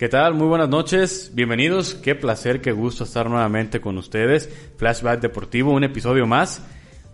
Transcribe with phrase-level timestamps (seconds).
[0.00, 0.32] ¿Qué tal?
[0.32, 4.48] Muy buenas noches, bienvenidos, qué placer, qué gusto estar nuevamente con ustedes.
[4.78, 6.62] Flashback Deportivo, un episodio más.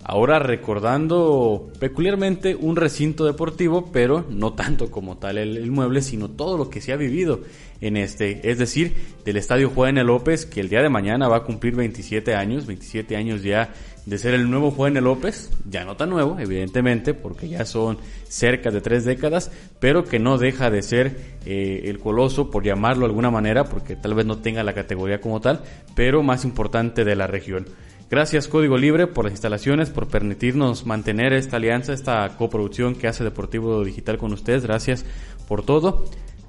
[0.04, 6.56] Ahora recordando peculiarmente un recinto deportivo, pero no tanto como tal el, mueble, sino todo
[6.56, 7.40] lo que se ha vivido
[7.80, 11.42] en este, es decir, del Estadio Juan López, que el día de mañana va a
[11.42, 13.74] cumplir 27 años, 27 años ya
[14.06, 18.70] de ser el nuevo Juan López, ya no tan nuevo, evidentemente, porque ya son cerca
[18.70, 23.10] de tres décadas, pero que no deja de ser eh, el coloso, por llamarlo de
[23.10, 25.62] alguna manera, porque tal vez no tenga la categoría como tal,
[25.96, 27.66] pero más importante de la región.
[28.08, 33.24] Gracias Código Libre por las instalaciones, por permitirnos mantener esta alianza, esta coproducción que hace
[33.24, 34.62] Deportivo Digital con ustedes.
[34.62, 35.04] Gracias
[35.48, 36.04] por todo.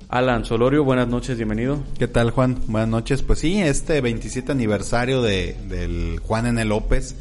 [0.09, 1.83] Alan Solorio, buenas noches, bienvenido.
[1.97, 2.59] ¿Qué tal Juan?
[2.67, 3.23] Buenas noches.
[3.23, 6.63] Pues sí, este 27 aniversario de, del Juan N.
[6.63, 7.15] López,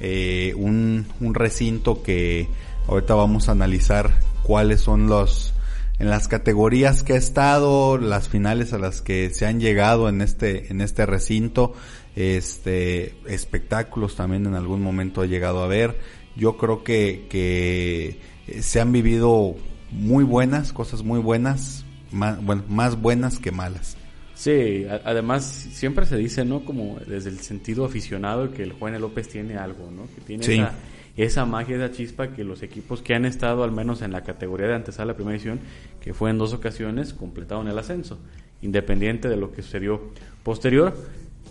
[0.00, 2.48] eh, un, un recinto que
[2.88, 4.10] ahorita vamos a analizar
[4.42, 5.54] cuáles son los
[5.98, 10.22] en las categorías que ha estado, las finales a las que se han llegado en
[10.22, 11.74] este en este recinto
[12.16, 15.98] este, espectáculos también en algún momento ha llegado a ver.
[16.36, 18.20] Yo creo que, que
[18.62, 19.56] se han vivido
[19.90, 23.96] muy buenas, cosas muy buenas, más, bueno, más buenas que malas.
[24.40, 26.64] Sí, además siempre se dice, ¿no?
[26.64, 30.04] Como desde el sentido aficionado que el Juan López tiene algo, ¿no?
[30.14, 30.72] Que tiene esa,
[31.14, 34.66] esa magia, esa chispa que los equipos que han estado al menos en la categoría
[34.66, 35.60] de antesala primera edición,
[36.00, 38.18] que fue en dos ocasiones, completaron el ascenso,
[38.62, 40.00] independiente de lo que sucedió
[40.42, 40.96] posterior.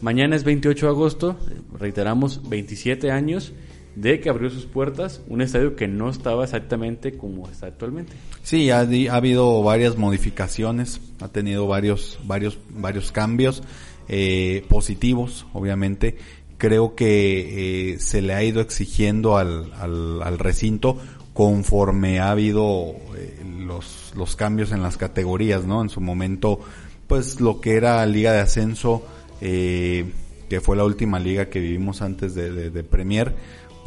[0.01, 1.39] Mañana es 28 de agosto,
[1.77, 3.53] reiteramos 27 años
[4.01, 8.13] de que abrió sus puertas un estadio que no estaba exactamente como está actualmente.
[8.43, 13.61] Sí, ha, ha habido varias modificaciones, ha tenido varios, varios, varios cambios
[14.07, 16.17] eh, positivos, obviamente.
[16.57, 20.97] Creo que eh, se le ha ido exigiendo al, al, al recinto
[21.33, 25.81] conforme ha habido eh, los, los cambios en las categorías, ¿no?
[25.81, 26.59] En su momento,
[27.07, 29.05] pues lo que era Liga de Ascenso,
[29.39, 30.05] eh,
[30.49, 33.35] que fue la última liga que vivimos antes de, de, de Premier,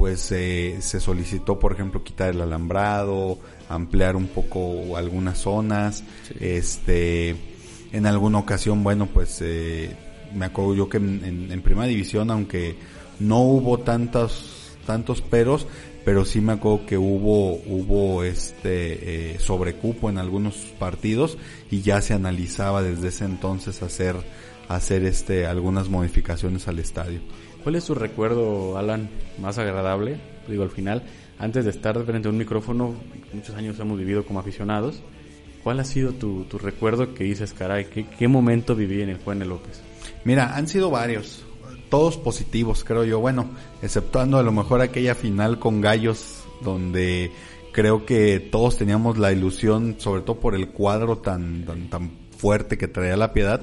[0.02, 6.34] pues eh, se solicitó, por ejemplo, quitar el alambrado, ampliar un poco algunas zonas, sí.
[6.40, 7.36] este,
[7.92, 9.94] en alguna ocasión, bueno, pues eh,
[10.34, 12.74] me acuerdo yo que en, en, en, primera división, aunque
[13.20, 15.68] no hubo tantos, tantos peros,
[16.04, 21.38] pero sí me acuerdo que hubo, hubo este, eh, sobrecupo en algunos partidos
[21.70, 24.16] y ya se analizaba desde ese entonces hacer
[24.68, 27.20] hacer este algunas modificaciones al estadio.
[27.62, 29.08] ¿Cuál es tu recuerdo, Alan,
[29.40, 30.16] más agradable?
[30.48, 31.02] Digo, al final,
[31.38, 32.94] antes de estar frente a un micrófono,
[33.32, 35.00] muchos años hemos vivido como aficionados.
[35.62, 39.18] ¿Cuál ha sido tu, tu recuerdo que dices, caray, ¿qué, qué momento viví en el
[39.18, 39.80] Juan López?
[40.24, 41.44] Mira, han sido varios,
[41.88, 43.20] todos positivos, creo yo.
[43.20, 43.50] Bueno,
[43.80, 47.30] exceptuando a lo mejor aquella final con Gallos, donde
[47.72, 52.76] creo que todos teníamos la ilusión, sobre todo por el cuadro tan, tan, tan fuerte
[52.76, 53.62] que traía la piedad,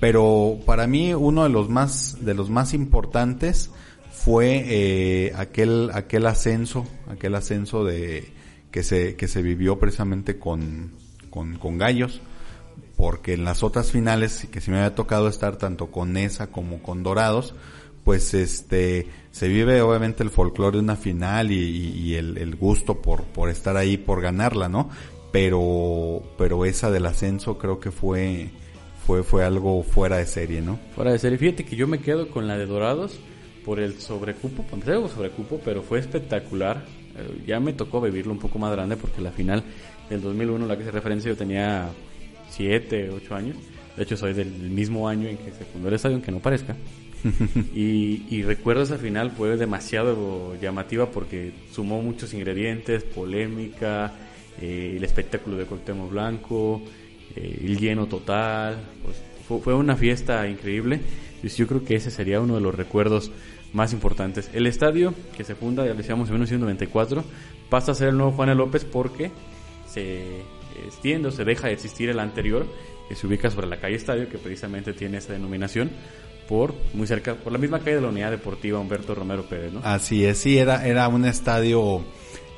[0.00, 3.70] pero para mí uno de los más de los más importantes
[4.10, 8.32] fue eh, aquel aquel ascenso aquel ascenso de
[8.70, 10.92] que se que se vivió precisamente con
[11.28, 12.20] con, con gallos
[12.96, 16.82] porque en las otras finales que si me había tocado estar tanto con esa como
[16.82, 17.54] con dorados
[18.04, 22.56] pues este se vive obviamente el folclore de una final y, y, y el, el,
[22.56, 24.88] gusto por por estar ahí por ganarla no
[25.30, 28.50] pero pero esa del ascenso creo que fue
[29.06, 30.78] fue, fue algo fuera de serie, ¿no?
[30.94, 31.38] Fuera de serie.
[31.38, 33.18] Fíjate que yo me quedo con la de Dorados
[33.64, 34.64] por el sobrecupo,
[35.08, 36.84] sobrecupo, pero fue espectacular.
[37.16, 39.62] Eh, ya me tocó vivirlo un poco más grande porque la final
[40.08, 41.88] del 2001, la que se referencia, yo tenía
[42.50, 43.56] 7, 8 años.
[43.96, 46.76] De hecho, soy del mismo año en que se fundó el estadio, aunque no parezca.
[47.74, 54.14] y, y, recuerdo esa final, fue demasiado llamativa porque sumó muchos ingredientes, polémica,
[54.60, 56.82] eh, el espectáculo de Cuauhtémoc Blanco,
[57.36, 59.16] eh, el lleno total, pues
[59.46, 61.00] fue, fue una fiesta increíble.
[61.42, 63.30] Y yo creo que ese sería uno de los recuerdos
[63.72, 64.50] más importantes.
[64.52, 67.24] El estadio que se funda, ya lo decíamos, en 1994,
[67.68, 69.30] pasa a ser el nuevo Juan López porque
[69.86, 70.42] se
[70.86, 72.66] extiende o se deja de existir el anterior
[73.08, 75.90] que se ubica sobre la calle Estadio, que precisamente tiene esa denominación
[76.48, 79.80] por muy cerca, por la misma calle de la Unidad Deportiva Humberto Romero Pérez, ¿no?
[79.84, 82.02] Así es, sí, era, era un estadio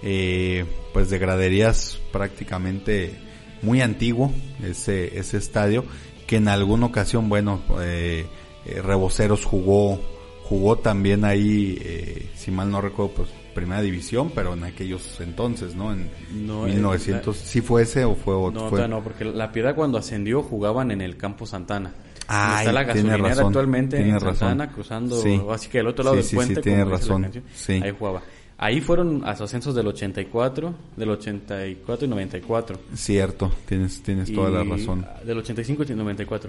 [0.03, 3.15] eh, pues de graderías prácticamente
[3.63, 4.31] muy antiguo,
[4.63, 5.85] ese, ese estadio,
[6.27, 8.27] que en alguna ocasión, bueno, eh,
[8.67, 10.01] eh, Reboceros jugó,
[10.45, 15.75] jugó también ahí, eh, si mal no recuerdo, pues primera división, pero en aquellos entonces,
[15.75, 15.93] ¿no?
[15.93, 16.11] En
[16.47, 18.63] No, 1900, eh, la- ¿sí fue ese o fue otro?
[18.63, 18.89] No, fue?
[18.89, 21.93] no, porque La Piedad cuando ascendió jugaban en el Campo Santana.
[22.29, 24.37] Ay, está la tiene razón, actualmente en tiene razón.
[24.37, 25.39] Santana, cruzando, Sí.
[25.51, 27.31] así que del otro lado Sí, del sí, puente, sí, tiene razón.
[27.69, 28.23] ahí jugaba.
[28.63, 32.79] Ahí fueron a sus ascensos del 84, del 84 y 94.
[32.95, 35.05] Cierto, tienes, tienes toda la razón.
[35.27, 36.49] Del 85 y 94.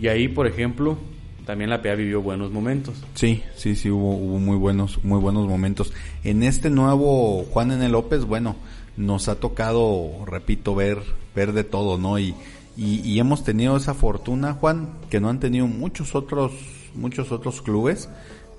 [0.00, 0.96] Y ahí, por ejemplo,
[1.44, 3.02] también la PA vivió buenos momentos.
[3.14, 5.92] Sí, sí, sí, hubo, hubo muy buenos, muy buenos momentos.
[6.22, 7.88] En este nuevo Juan N.
[7.88, 8.54] López, bueno,
[8.96, 10.98] nos ha tocado, repito, ver,
[11.34, 12.20] ver de todo, ¿no?
[12.20, 12.36] Y,
[12.76, 16.52] y, y hemos tenido esa fortuna, Juan, que no han tenido muchos otros,
[16.94, 18.08] muchos otros clubes,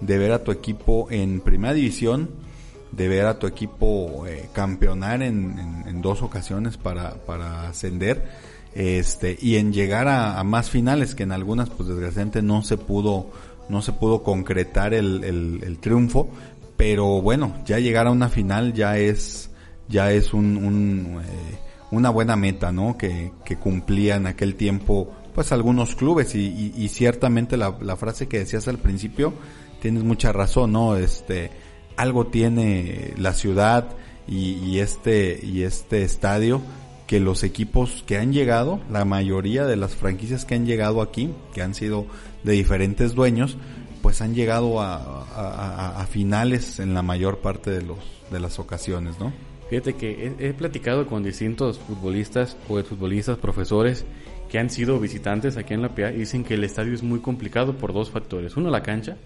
[0.01, 2.48] de ver a tu equipo en primera división,
[2.91, 8.25] de ver a tu equipo eh, campeonar en, en- en dos ocasiones para, para ascender
[8.73, 12.77] este y en llegar a, a más finales que en algunas pues desgraciadamente no se
[12.77, 13.31] pudo
[13.67, 16.29] no se pudo concretar el, el- el triunfo.
[16.77, 19.49] Pero bueno ya llegar a una final ya es
[19.87, 21.57] ya es un, un, eh,
[21.91, 26.33] una buena meta no que, que cumplía en aquel tiempo pues algunos clubes.
[26.35, 29.33] Y, y- y ciertamente la, la frase que decías al principio
[29.81, 31.51] tienes mucha razón no este
[31.99, 33.89] algo tiene la ciudad
[34.25, 36.61] y, este y este estadio
[37.07, 41.33] que los equipos que han llegado, la mayoría de las franquicias que han llegado aquí,
[41.53, 42.05] que han sido
[42.43, 43.57] de diferentes dueños,
[44.01, 47.99] pues han llegado a, finales en la mayor parte de los
[48.31, 49.33] de las ocasiones, ¿no?
[49.69, 54.05] Fíjate que he, platicado con distintos futbolistas, o futbolistas, profesores
[54.49, 57.19] que han sido visitantes aquí en la PA y dicen que el estadio es muy
[57.19, 58.55] complicado por dos factores.
[58.55, 59.17] Uno, la cancha.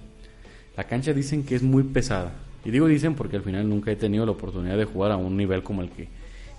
[0.76, 2.34] La cancha dicen que es muy pesada.
[2.66, 5.36] Y digo dicen porque al final nunca he tenido la oportunidad de jugar a un
[5.36, 6.08] nivel como el que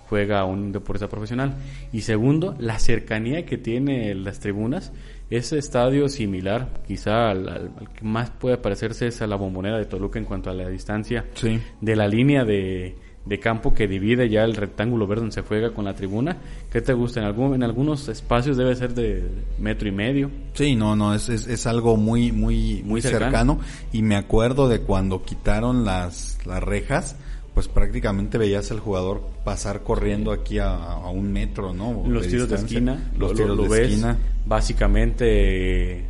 [0.09, 1.55] juega un deportista profesional.
[1.93, 4.93] Y segundo, la cercanía que tiene las tribunas.
[5.31, 9.79] Ese estadio similar, quizá al, al- al que más puede parecerse es a la bombonera
[9.79, 11.59] de Toluca en cuanto a la distancia Sí.
[11.81, 12.95] de la línea de,
[13.27, 16.37] de campo que divide ya el rectángulo verde donde se juega con la tribuna.
[16.71, 17.21] ¿Qué te gusta?
[17.21, 19.27] En, algún, en algunos espacios debe ser de
[19.59, 20.31] metro y medio.
[20.53, 23.25] Sí, no, no, es, es, es algo muy, muy, muy cercano.
[23.25, 23.61] cercano.
[23.93, 27.17] Y me acuerdo de cuando quitaron las, las rejas,
[27.55, 32.03] pues prácticamente veías al jugador pasar corriendo aquí a, a un metro, ¿no?
[32.07, 34.19] Los De tiros de esquina, los lo- tiros lo de ves esquina.
[34.45, 36.05] básicamente eh,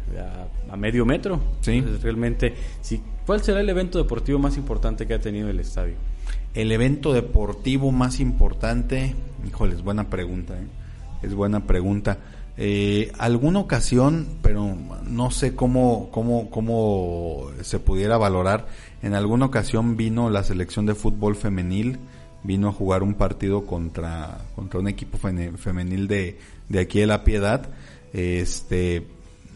[0.69, 1.41] a, a medio metro.
[1.61, 1.73] Sí.
[1.73, 3.01] Entonces, realmente, sí.
[3.27, 5.95] ¿cuál será el evento deportivo más importante que ha tenido el estadio?
[6.55, 9.15] El evento deportivo más importante,
[9.47, 10.67] híjole, es buena pregunta, ¿eh?
[11.23, 12.19] es buena pregunta.
[12.56, 18.69] Eh, alguna ocasión, pero no sé cómo, cómo, cómo se pudiera valorar.
[19.03, 21.99] En alguna ocasión vino la selección de fútbol femenil,
[22.45, 27.25] vino a jugar un partido contra, contra un equipo femenil de, de aquí de La
[27.25, 27.69] Piedad.
[28.12, 29.09] Este,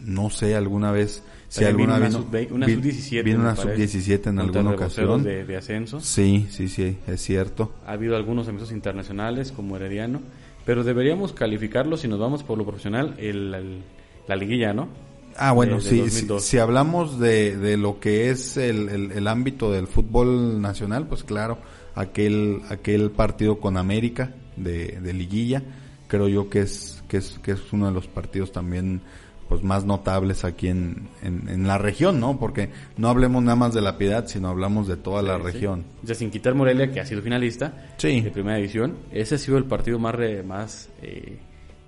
[0.03, 3.55] no sé, alguna vez, si alguna vino una sub- una vi- sub-17, vino me una
[3.55, 5.23] parece, sub-17 en alguna ocasión.
[5.23, 5.99] De, de ascenso.
[5.99, 7.73] Sí, sí, sí, es cierto.
[7.85, 10.21] Ha habido algunos amistosos internacionales como Herediano,
[10.65, 13.81] pero deberíamos calificarlo si nos vamos por lo profesional, el, el-
[14.27, 14.87] la liguilla, ¿no?
[15.35, 16.43] Ah, bueno, de- de sí, si, 2002.
[16.43, 21.23] si hablamos de, de lo que es el, el- el ámbito del fútbol nacional, pues
[21.23, 21.57] claro,
[21.95, 25.63] aquel, aquel partido con América de, de liguilla,
[26.07, 29.01] creo yo que es, que es, que es uno de los partidos también
[29.49, 32.39] pues más notables aquí en, en, en la región, ¿no?
[32.39, 35.51] Porque no hablemos nada más de la piedad, sino hablamos de toda la Sí, sí.
[35.51, 35.83] región.
[36.03, 38.21] Ya sin quitar Morelia, que ha sido finalista Sí.
[38.21, 41.39] de primera división, ese ha sido el partido más, re- más eh,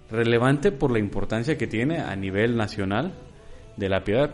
[0.10, 3.13] relevante por la importancia que tiene a nivel nacional
[3.77, 4.32] de la piedad,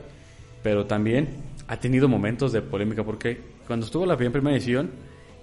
[0.63, 1.27] pero también
[1.67, 4.89] ha tenido momentos de polémica, porque cuando estuvo la Piedad en primera división,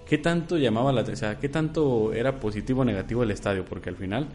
[0.07, 1.29] ¿qué tanto llamaba la atención?
[1.29, 3.63] O sea, ¿qué tanto era positivo o negativo el estadio?
[3.63, 4.27] Porque al final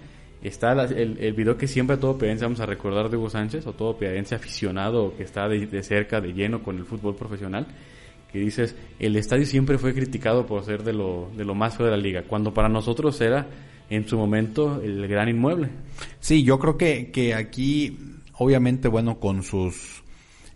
[0.42, 3.66] está la- el, el video que siempre todo piadense vamos a recordar de Hugo Sánchez,
[3.66, 7.66] o todo piadense aficionado que está de, de cerca, de lleno con el fútbol profesional,
[8.32, 11.87] que dices, el estadio siempre fue criticado por ser de lo, de lo más feo
[11.87, 13.49] de la liga, cuando para nosotros era
[13.90, 15.68] en su momento el gran inmueble.
[16.20, 17.99] Sí, yo creo que, que aquí,
[18.35, 20.04] obviamente, bueno, con sus,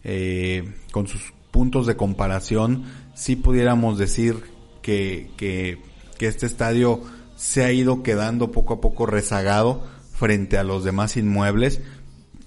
[0.04, 0.62] eh,
[0.92, 4.36] con sus puntos de comparación, sí pudiéramos decir
[4.82, 5.78] que, que
[6.20, 7.02] este estadio
[7.44, 9.84] se ha ido quedando poco a poco rezagado
[10.14, 11.82] frente a los demás inmuebles.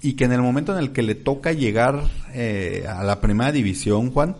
[0.01, 3.51] y que en el momento en el que le toca llegar eh, a la primera
[3.51, 4.37] división, Juan,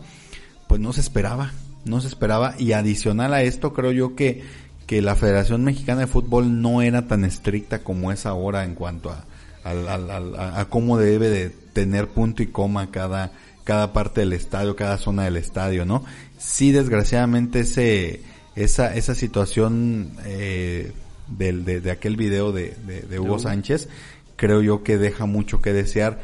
[0.67, 1.51] pues no se esperaba,
[1.85, 4.43] no se esperaba y adicional a esto creo yo que,
[4.87, 9.11] que la Federación Mexicana de Fútbol no era tan estricta como es ahora en cuanto
[9.11, 9.25] a,
[9.63, 13.31] a, cómo debe de tener punto y coma cada,
[13.63, 16.03] cada parte del estadio, cada zona del estadio, ¿no?
[16.37, 18.21] Sí, desgraciadamente ese,
[18.57, 20.91] esa, esa situación eh,
[21.27, 23.87] del, de, de, aquel video de, de, de Hugo Sánchez,
[24.35, 26.19] creo yo que deja mucho que desear.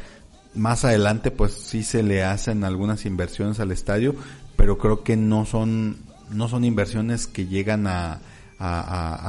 [0.54, 4.14] Más adelante, pues sí se le hacen algunas inversiones al estadio,
[4.56, 5.96] pero creo que no son,
[6.30, 8.20] no son inversiones que llegan a,
[8.58, 8.80] a,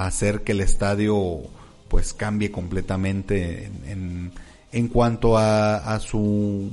[0.01, 1.41] a hacer que el estadio
[1.87, 4.31] pues cambie completamente en, en,
[4.71, 6.71] en cuanto a, a su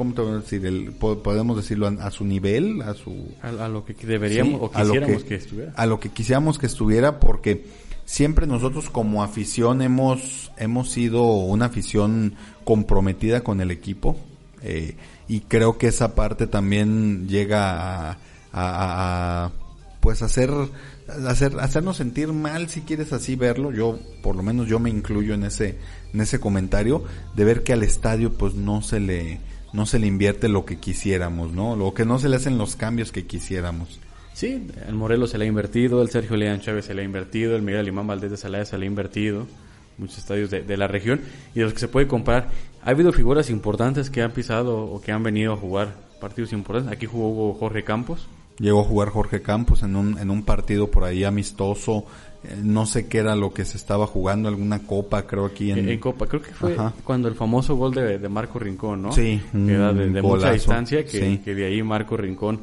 [0.00, 0.64] ¿cómo te voy a decir?
[0.64, 3.34] El, podemos decirlo a, su nivel, a su...
[3.42, 5.72] A, a lo que deberíamos sí, o quisiéramos que, que, estuviera.
[5.76, 7.66] A lo que quisiéramos que estuviera porque
[8.06, 14.16] siempre nosotros como afición hemos, hemos sido una afición comprometida con el equipo
[14.62, 14.96] eh,
[15.28, 18.16] y creo que esa parte también llega a, a,
[18.54, 19.52] a
[20.00, 20.50] pues hacer
[21.26, 25.34] hacer hacernos sentir mal si quieres así verlo yo por lo menos yo me incluyo
[25.34, 25.76] en ese
[26.14, 27.04] en ese comentario
[27.36, 29.40] de ver que al estadio pues no se le
[29.72, 31.76] no se le invierte lo que quisiéramos, ¿no?
[31.76, 34.00] Lo que no se le hacen los cambios que quisiéramos.
[34.32, 37.56] Sí, el Morelos se le ha invertido, el Sergio León Chávez se le ha invertido,
[37.56, 39.46] el Miguel Alimán Valdés de Salaya se le ha invertido,
[39.98, 41.20] muchos estadios de, de, la región,
[41.54, 42.48] y de los que se puede comprar.
[42.82, 46.92] Ha habido figuras importantes que han pisado o que han venido a jugar partidos importantes.
[46.92, 48.28] Aquí jugó Jorge Campos.
[48.58, 52.04] Llegó a jugar Jorge Campos en un, en un partido por ahí amistoso
[52.62, 55.88] no sé qué era lo que se estaba jugando, alguna copa, creo aquí en...
[55.88, 56.94] En, Copa, creo que fue Ajá.
[57.04, 59.12] cuando el famoso gol de, de, Marco Rincón, ¿no?
[59.12, 61.40] Sí, que era de, de mucha distancia, que, sí.
[61.44, 62.60] que, de ahí Marco Rincón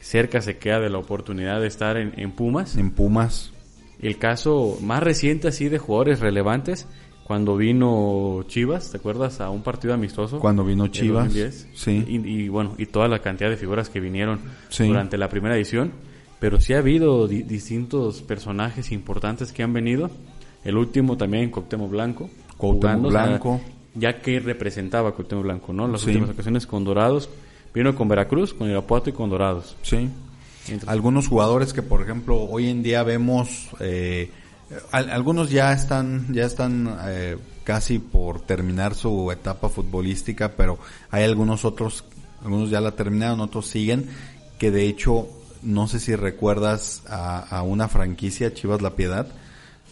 [0.00, 2.76] cerca se queda de la oportunidad de estar en, en Pumas.
[2.76, 3.52] En Pumas.
[4.00, 6.88] El caso más reciente así de jugadores relevantes,
[7.22, 9.40] cuando vino Chivas, ¿te acuerdas?
[9.40, 10.40] A un partido amistoso.
[10.40, 11.26] Cuando vino Chivas.
[11.26, 11.68] 2010.
[11.74, 12.04] Sí.
[12.08, 14.88] Y, y, bueno, y toda la cantidad de figuras que vinieron sí.
[14.88, 15.92] durante la primera edición
[16.42, 20.10] pero sí ha habido di distintos personajes importantes que han venido.
[20.64, 22.28] El último también, Cuauhtémoc Blanco.
[22.56, 23.60] Cuauhtémoc Blanco.
[23.94, 25.86] Ya que representaba Cuauhtémoc Blanco, ¿no?
[25.86, 26.08] Las sí.
[26.08, 27.30] últimas ocasiones con Dorados.
[27.72, 29.76] Vino con Veracruz, con Irapuato y con Dorados.
[29.82, 30.08] Sí.
[30.66, 33.68] Entonces, algunos jugadores que, por ejemplo, hoy en día vemos...
[33.78, 34.28] Eh,
[34.90, 40.80] algunos ya están, ya están eh, casi por terminar su etapa futbolística, pero
[41.12, 42.04] hay algunos otros,
[42.42, 44.08] algunos ya la terminaron, otros siguen,
[44.58, 45.28] que de hecho
[45.62, 49.28] no sé si recuerdas a, a, una franquicia, Chivas La Piedad.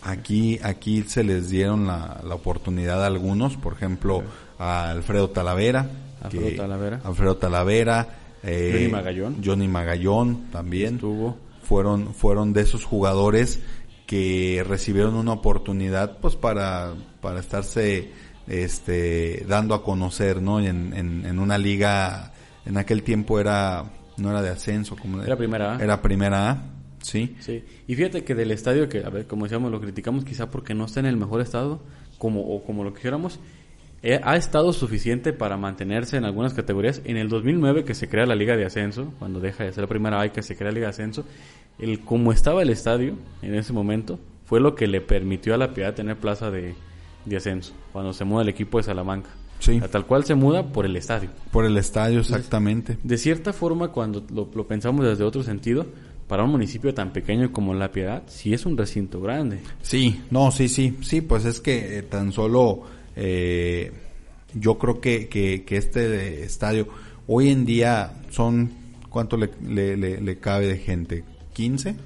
[0.03, 4.23] Aquí, aquí se les dieron la, la oportunidad a algunos, por ejemplo,
[4.59, 5.91] a Alfredo Talavera.
[6.23, 7.01] Alfredo que, Talavera.
[7.05, 8.09] Alfredo Talavera.
[8.43, 9.37] Eh, Johnny Magallón.
[9.45, 10.95] Johnny Magallón también.
[10.95, 11.37] Estuvo.
[11.63, 13.61] Fueron, fueron de esos jugadores
[14.07, 18.11] que recibieron una oportunidad pues para, para estarse
[18.49, 20.59] este dando a conocer, ¿no?
[20.59, 22.33] En, en, en una liga,
[22.67, 23.85] en aquel tiempo era
[24.17, 24.97] no era de ascenso.
[24.97, 25.83] Como de, era primera A.
[25.83, 26.63] Era primera A,
[27.03, 27.37] sí.
[27.41, 30.75] Sí, y fíjate que del estadio, que, a ver, como decíamos, lo criticamos quizá porque
[30.75, 31.81] no está en el mejor estado,
[32.19, 33.41] como, o como lo quisiéramos,
[34.03, 37.03] eh, ha estado suficiente para mantenerse en algunas categorías.
[37.05, 39.89] En el 2009 que se crea la Liga de Ascenso, cuando deja de ser la
[39.89, 41.25] primera A y que se crea la Liga de Ascenso,
[41.79, 45.75] el como estaba el estadio en ese momento fue lo que le permitió a la
[45.75, 46.75] Piedad tener plaza de,
[47.25, 49.31] de ascenso, cuando se muda el equipo de Salamanca.
[49.61, 49.79] Sí.
[49.83, 51.31] A tal cual se muda por el estadio.
[51.53, 52.99] Por el estadio, exactamente.
[53.03, 55.87] De cierta forma, cuando lo, lo, pensamos desde otro sentido,
[56.27, 59.59] para un municipio tan pequeño como La Piedad, sí es un recinto grande.
[59.83, 62.83] Sí, no, sí, sí, sí, pues es que eh, tan solo
[63.17, 63.93] eh,
[64.55, 66.89] yo creo que, que, que, este estadio
[67.27, 68.71] hoy en día son,
[69.09, 71.25] ¿cuánto le, le, le, le cabe de gente?
[71.55, 71.97] ¿15?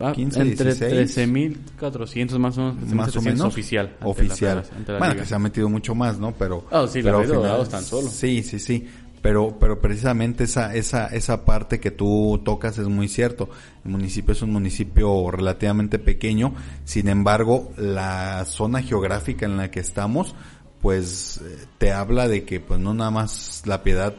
[0.00, 3.96] Ah, 15, entre 13.400 más o menos, más o menos oficial.
[4.02, 4.64] Oficial.
[4.68, 6.32] La, ante la bueno, que se ha metido mucho más, ¿no?
[6.32, 8.08] Pero, oh, sí, pero la final, tan solo.
[8.08, 8.86] Sí, sí, sí.
[9.22, 13.48] Pero, pero precisamente esa, esa, esa parte que tú tocas es muy cierto.
[13.84, 16.54] El municipio es un municipio relativamente pequeño.
[16.84, 20.34] Sin embargo, la zona geográfica en la que estamos,
[20.82, 21.40] pues,
[21.78, 24.14] te habla de que, pues, no nada más la piedad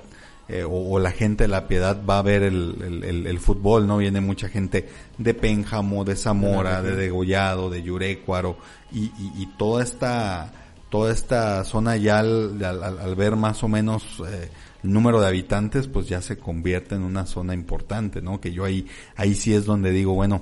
[0.48, 3.40] eh, o, o, la gente de la piedad va a ver el, el, el, el,
[3.40, 3.98] fútbol, ¿no?
[3.98, 4.88] Viene mucha gente
[5.18, 8.58] de Pénjamo, de Zamora, de Degollado, de Yurecuaro,
[8.92, 10.54] y, y, y, toda esta,
[10.90, 14.50] toda esta zona ya al, al, al ver más o menos eh,
[14.84, 18.40] el número de habitantes, pues ya se convierte en una zona importante, ¿no?
[18.40, 18.86] Que yo ahí,
[19.16, 20.42] ahí sí es donde digo, bueno,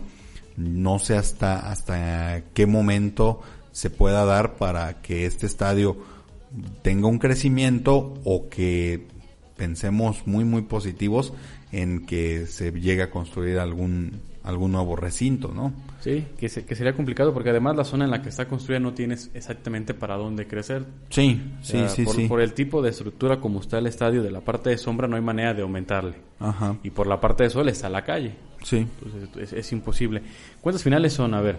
[0.57, 3.41] no sé hasta, hasta qué momento
[3.71, 5.97] se pueda dar para que este estadio
[6.81, 9.07] tenga un crecimiento o que
[9.57, 11.33] pensemos muy muy positivos
[11.71, 15.71] en que se llegue a construir algún algún nuevo recinto, ¿no?
[16.01, 18.77] Sí, que, se- que sería complicado porque además la zona en la que está construida
[18.81, 20.83] no tienes exactamente para dónde crecer.
[21.09, 22.27] Sí, sí, sí, por, sí.
[22.27, 25.15] por el tipo de estructura como está el estadio de la parte de sombra no
[25.15, 26.15] hay manera de aumentarle.
[26.39, 28.33] Ajá, Y por la parte de sol está la calle.
[28.63, 28.85] sí.
[29.01, 30.21] Entonces es, es imposible.
[30.59, 31.33] ¿Cuántas finales son?
[31.35, 31.55] A ver,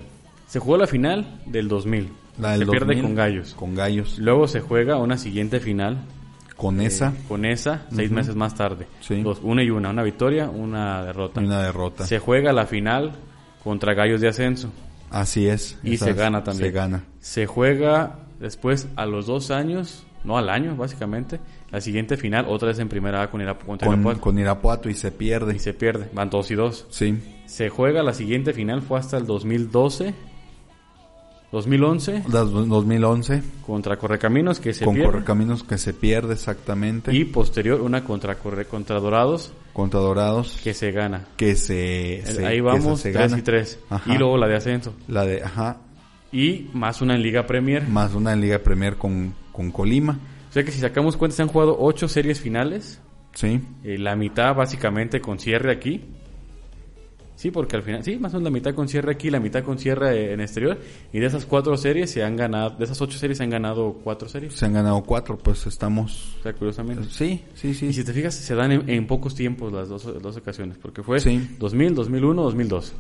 [0.46, 2.08] se jugó la final del 2000.
[2.38, 3.54] La del se pierde 2000, con Gallos.
[3.54, 4.18] Con gallos.
[4.18, 6.04] Luego se juega una siguiente final
[6.56, 8.87] Con esa eh, con esa seis meses más tarde.
[9.00, 9.23] Sí.
[9.23, 11.40] Dos, una y una, una victoria, una derrota.
[11.40, 12.06] una derrota.
[12.06, 13.12] Se juega la final
[13.62, 14.70] contra Gallos de Ascenso
[15.11, 15.78] Así es.
[15.82, 16.68] y esa se gana también.
[16.70, 17.04] Se gana.
[17.20, 22.68] Se juega después a los dos años, no al año básicamente, la siguiente final otra
[22.68, 25.56] vez en primera A con Irapu- Con, Irapuato con Irapuato y se pierde.
[25.56, 26.87] y se pierde, van dos y dos.
[26.90, 27.18] Sí.
[27.46, 30.14] Se juega la siguiente final fue hasta el 2012,
[31.54, 37.14] 2011 Las do- 2011 contra Correcaminos que se con pierde Correcaminos que se pierde exactamente.
[37.14, 41.25] y posterior una contra Corre- contra Dorados contra Dorados que se gana.
[41.37, 43.38] que se, se- Ahí vamos, se 3 gana.
[43.38, 43.78] y 3.
[43.90, 44.14] Ajá.
[44.14, 44.94] Y luego la de ascenso.
[45.08, 45.78] La de, ajá,
[46.32, 47.87] Y más una en Liga Premier.
[47.88, 50.18] más una en Liga Premier con, con Colima.
[50.50, 53.00] O sea que si sacamos cuenta se han jugado 8 series finales.
[53.34, 56.02] Sí, eh, la mitad básicamente con cierre aquí.
[57.44, 59.62] Sí, porque al final, sí, más o menos la mitad con cierre aquí, la mitad
[59.62, 60.78] con cierre en exterior.
[61.12, 64.00] Y de esas cuatro series se han ganado, de esas ocho series se han ganado
[64.02, 64.54] cuatro series.
[64.54, 66.36] se han ganado cuatro, pues estamos...
[66.40, 67.06] O sea, curiosamente.
[67.10, 67.88] Sí, sí, sí.
[67.88, 70.78] Y si te fijas, se dan en, en pocos tiempos las dos, las dos ocasiones.
[70.80, 71.50] Porque fue Sí.
[71.58, 72.92] 2000, 2001, 2002.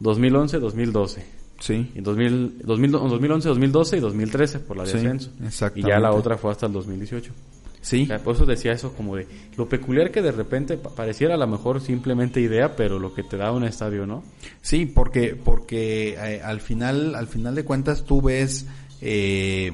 [0.00, 1.26] 2011, 2012.
[1.58, 5.30] Sí, Y 2000, 2000 2011, 2012 y 2013 por la de Sí, ascenso.
[5.74, 7.30] Y ya la otra fue hasta el 2018.
[7.86, 10.90] Sí, O sea, por eso decía eso como de lo peculiar que de repente pa-
[10.90, 14.24] pareciera a lo mejor simplemente idea, pero lo que te da un estadio, ¿no?
[14.60, 18.66] sí, porque, porque eh, al final, al final de cuentas tú ves
[19.00, 19.72] eh,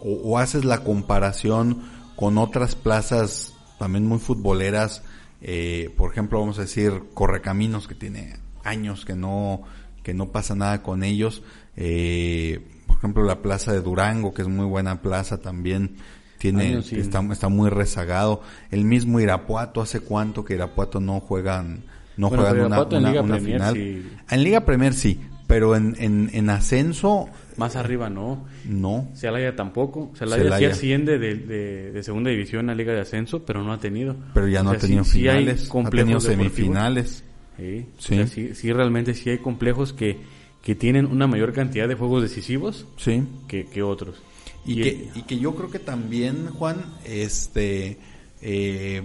[0.00, 1.82] o, o haces la comparación
[2.16, 5.02] con otras plazas también muy futboleras,
[5.40, 9.62] eh, por ejemplo, vamos a decir Correcaminos que tiene años que no
[10.02, 11.42] que no pasa nada con ellos,
[11.76, 15.96] eh, por ejemplo la plaza de Durango que es muy buena plaza también
[16.50, 21.84] tiene Años está, está muy rezagado, el mismo Irapuato hace cuánto que Irapuato no juegan
[22.16, 23.74] no Bueno, juegan una, en una- Liga una Premier final.
[23.74, 24.06] sí.
[24.30, 28.44] En Liga Premier sí, pero en, en, en ascenso Más arriba no.
[28.66, 29.08] no.
[29.14, 30.10] Celaya tampoco.
[30.14, 30.68] Celaya, sí Celaya.
[30.72, 34.16] asciende de, de, de segunda división a Liga de Ascenso, pero no ha tenido.
[34.34, 37.24] Pero ya O no sea, ha tenido sí- sí finales, ha tenido semifinales.
[37.58, 38.14] Sí, Sí.
[38.14, 40.18] O sea, sí, sí, realmente sí hay complejos que,
[40.62, 43.22] que tienen una mayor cantidad de juegos decisivos Sí.
[43.48, 44.20] que, que otros.
[44.64, 47.98] Y, que, y que yo creo que también, Juan, este,
[48.40, 49.02] eh,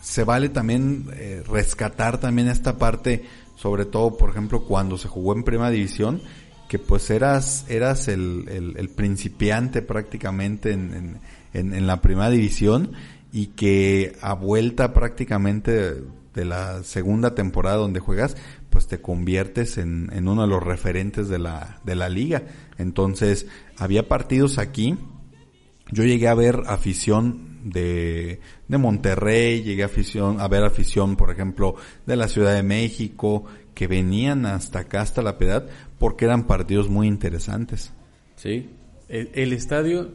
[0.00, 3.24] se vale también eh, rescatar también esta parte,
[3.56, 6.22] sobre todo, por ejemplo, cuando se jugó en Primera División,
[6.68, 11.20] que pues eras, eras el, el, el principiante prácticamente en, en,
[11.52, 12.92] en, en la Primera División
[13.32, 16.02] y que a vuelta prácticamente de,
[16.34, 18.36] de la segunda temporada donde juegas,
[18.70, 22.44] pues te conviertes en, en uno de los referentes de la, de la liga.
[22.78, 23.46] Entonces,
[23.80, 24.96] había partidos aquí.
[25.90, 31.30] Yo llegué a ver afición de, de Monterrey, llegué a afición, a ver afición, por
[31.30, 31.74] ejemplo,
[32.06, 35.66] de la Ciudad de México, que venían hasta acá, hasta la piedad,
[35.98, 37.92] porque eran partidos muy interesantes.
[38.36, 38.70] Sí.
[39.08, 40.12] El, el estadio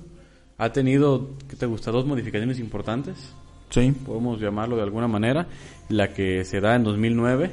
[0.58, 1.92] ha tenido, ¿qué te gusta?
[1.92, 3.34] Dos modificaciones importantes.
[3.72, 5.48] Sí, podemos llamarlo de alguna manera,
[5.90, 7.52] la que se da en 2009,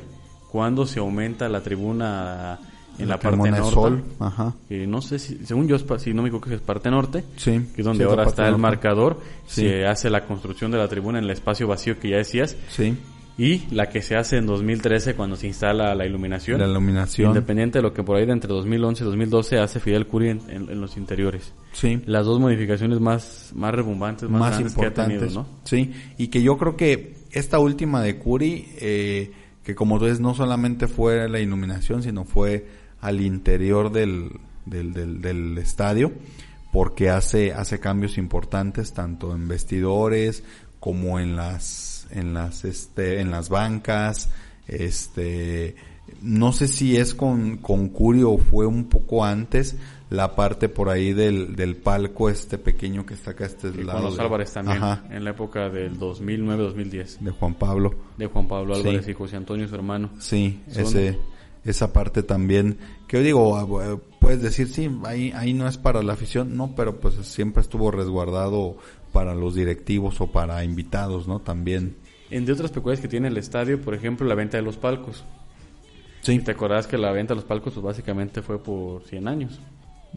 [0.50, 2.60] cuando se aumenta la tribuna
[2.98, 3.74] en la, parte Carmona de norte.
[3.74, 4.54] Sol, ajá.
[4.68, 7.80] que no sé si, según yo, si no me equivoco, es parte norte, Sí, que
[7.82, 8.62] es donde sí, la ahora parte está el norte.
[8.62, 9.62] marcador, Sí.
[9.62, 12.96] se hace la construcción de la tribuna en el espacio vacío que ya decías, Sí,
[13.38, 16.60] y la que se hace en 2013 cuando se instala la iluminación.
[16.60, 17.28] la iluminación.
[17.28, 20.40] Independiente de lo que por ahí de entre 2011 y 2012 hace Fidel Curi en,
[20.50, 21.52] en- en los interiores.
[21.72, 22.02] Sí.
[22.04, 25.18] Las dos modificaciones más, más rebombantes, más, más grandes que ha importantes.
[25.20, 25.46] tenido, ¿no?
[25.64, 29.32] Sí, y que yo creo que esta última de Curi, eh,
[29.64, 32.66] que como tú ves, no solamente fue la iluminación, sino fue
[33.02, 36.12] al interior del, del, del, del estadio,
[36.72, 40.42] porque hace, hace cambios importantes tanto en vestidores
[40.80, 44.30] como en las, en las, este, en las bancas,
[44.66, 45.76] este,
[46.22, 49.76] no sé si es con, con Curi o fue un poco antes,
[50.10, 53.82] la parte por ahí del, del palco este pequeño que está acá a este Y
[53.84, 57.94] lado con los de- Álvarez también, Ajá, en la época del 2009-2010, de Juan Pablo.
[58.18, 59.10] de Juan Pablo Álvarez Sí.
[59.12, 60.10] y José Antonio, su hermano.
[60.18, 61.18] Sí, Son- ese,
[61.64, 66.02] esa parte también, que yo digo, ah, puedes decir, sí, ahí, ahí no es para
[66.02, 68.76] la afición, no, pero pues siempre estuvo resguardado
[69.12, 71.40] para los directivos o para invitados, ¿no?
[71.40, 71.96] También.
[72.30, 75.24] Entre otras peculiaridades que tiene el estadio, por ejemplo, la venta de los palcos.
[76.22, 79.60] Sí, ¿Te acordás que la venta de los palcos pues básicamente fue por 100 años?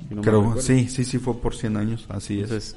[0.07, 2.75] Si no mal creo, sí, sí, sí fue por 100 años, así es.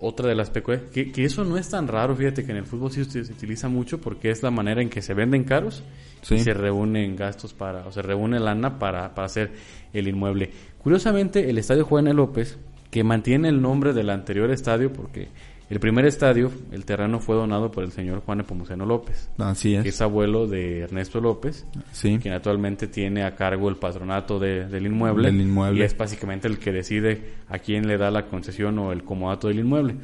[0.00, 2.64] Otra de las peculiaridades, que, que, eso no es tan raro, fíjate que en el
[2.64, 5.82] fútbol sí se, utiliza mucho porque es la manera en que se venden caros
[6.30, 9.52] y se reúnen gastos para, o se reúne lana para, para hacer
[9.92, 10.50] el inmueble.
[10.82, 12.58] Curiosamente, el estadio Juan López,
[12.90, 15.28] que mantiene el nombre del anterior estadio porque
[15.70, 19.30] el primer estadio, el terreno fue donado por el señor Juan Epomuceno López.
[19.38, 19.84] Así es.
[19.84, 21.64] Que es abuelo de Ernesto López.
[21.92, 22.18] Sí.
[22.20, 25.30] Quien actualmente tiene a cargo el patronato del inmueble.
[25.30, 25.78] Del inmueble.
[25.78, 29.46] Y es básicamente el que decide a quién le da la concesión o el comodato
[29.46, 29.94] del inmueble.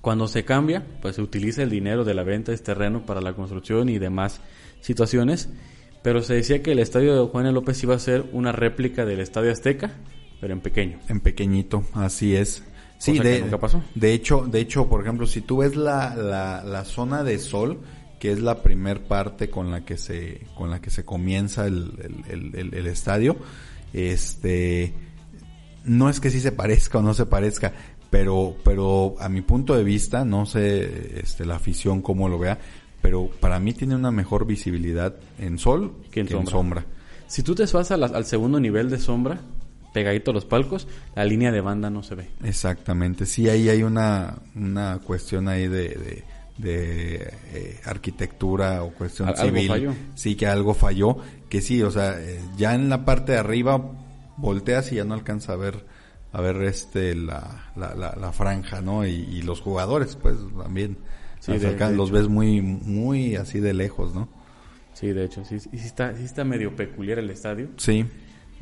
[0.00, 3.20] Cuando se cambia, pues se utiliza el dinero de la venta de este terreno para
[3.20, 4.40] la construcción y demás
[4.80, 5.50] situaciones.
[6.02, 9.20] Pero se decía que el estadio de Juan López iba a ser una réplica del
[9.20, 9.92] estadio Azteca,
[10.40, 11.00] pero en pequeño.
[11.10, 12.64] En pequeñito, así es.
[12.98, 13.82] Sí, de, nunca pasó.
[13.94, 17.80] de hecho, de hecho, por ejemplo, si tú ves la, la, la zona de sol,
[18.18, 22.24] que es la primer parte con la que se, con la que se comienza el,
[22.28, 23.36] el, el, el, estadio,
[23.92, 24.94] este,
[25.84, 27.74] no es que sí se parezca o no se parezca,
[28.08, 32.58] pero, pero a mi punto de vista, no sé, este, la afición cómo lo vea,
[33.02, 36.50] pero para mí tiene una mejor visibilidad en sol que en, que sombra.
[36.50, 36.86] en sombra.
[37.26, 39.40] Si tú te vas a la, al segundo nivel de sombra,
[39.94, 42.28] pegadito a los palcos, la línea de banda no se ve.
[42.42, 46.24] Exactamente, sí, ahí hay una, una cuestión ahí de, de,
[46.58, 49.70] de eh, arquitectura o cuestión Al- civil.
[49.70, 49.92] algo falló.
[50.14, 51.16] Sí, que algo falló,
[51.48, 53.80] que sí, o sea, eh, ya en la parte de arriba
[54.36, 55.86] volteas y ya no alcanza a ver
[56.32, 59.06] a ver este la, la, la, la franja, ¿no?
[59.06, 60.98] Y, y los jugadores, pues también.
[61.38, 64.28] Sí, Los de- los ves muy, muy así de lejos, ¿no?
[64.94, 67.68] Sí, de hecho, sí, sí está, sí está medio peculiar el estadio.
[67.76, 68.04] Sí,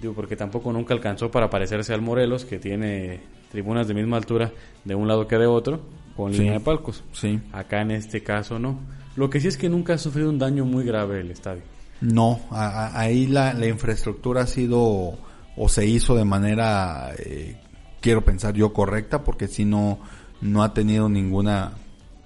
[0.03, 4.51] Digo, porque tampoco nunca alcanzó para parecerse al Morelos, que tiene tribunas de misma altura
[4.85, 5.81] de un lado que de otro,
[6.17, 6.41] con Sí.
[6.41, 7.03] línea de palcos.
[7.13, 7.41] sí.
[7.53, 8.79] Acá en este caso no.
[9.17, 11.63] Lo que sí es que nunca ha sufrido un daño muy grave el estadio.
[12.01, 15.15] No, a- a- ahí la, la infraestructura ha sido
[15.57, 17.57] o se hizo de manera, eh,
[18.01, 19.99] quiero pensar yo, correcta, porque si no,
[20.41, 21.73] no ha tenido ninguna,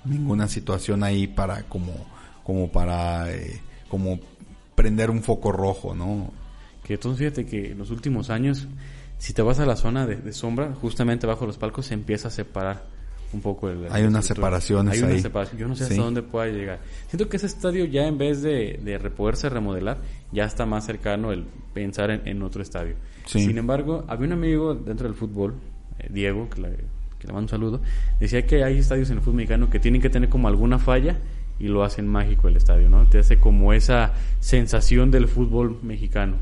[0.05, 1.93] ninguna situación ahí para como,
[2.45, 4.19] como para, eh, como
[4.75, 6.31] prender un foco rojo, ¿no?
[6.87, 8.69] Que entonces fíjate que en los últimos años,
[9.19, 12.29] si te vas a la zona de, de sombra, justamente bajo los palcos se empieza
[12.29, 12.85] a separar
[13.33, 15.59] un poco el, Hay unas separaciones Hay una separación.
[15.59, 16.79] Yo no sé hasta dónde pueda llegar.
[17.09, 19.99] Siento que ese estadio ya en vez de, de poderse remodelar,
[20.31, 21.45] ya está más cercano el
[21.75, 22.95] pensar en, en otro estadio.
[23.25, 23.45] Sí.
[23.45, 25.55] Sin embargo, había un amigo dentro del fútbol,
[25.99, 26.69] eh, Diego, que le,
[27.19, 27.81] que le mando un saludo,
[28.21, 31.19] decía que hay estadios en el fútbol mexicano que tienen que tener como alguna falla
[31.59, 33.07] y lo hacen mágico el estadio, ¿no?
[33.07, 36.37] Te hace como esa sensación del fútbol mexicano.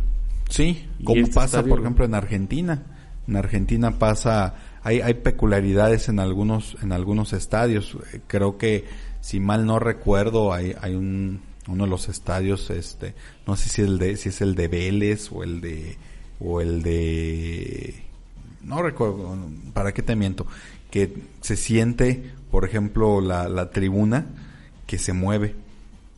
[0.55, 2.83] Sí, como este pasa, estadio- por ejemplo, en Argentina.
[3.27, 7.97] En Argentina pasa, hay, hay peculiaridades en algunos, en algunos estadios.
[8.13, 8.85] Eh, Creo que,
[9.21, 13.15] si mal no recuerdo, hay, hay un, uno de los estadios, este,
[13.47, 15.97] no sé si el de, si es el de Vélez o el de,
[16.39, 17.95] o el de,
[18.63, 19.37] no recuerdo,
[19.73, 20.47] ¿para qué te miento?
[20.91, 24.27] Que se siente, por ejemplo, la, la tribuna
[24.87, 25.55] que se mueve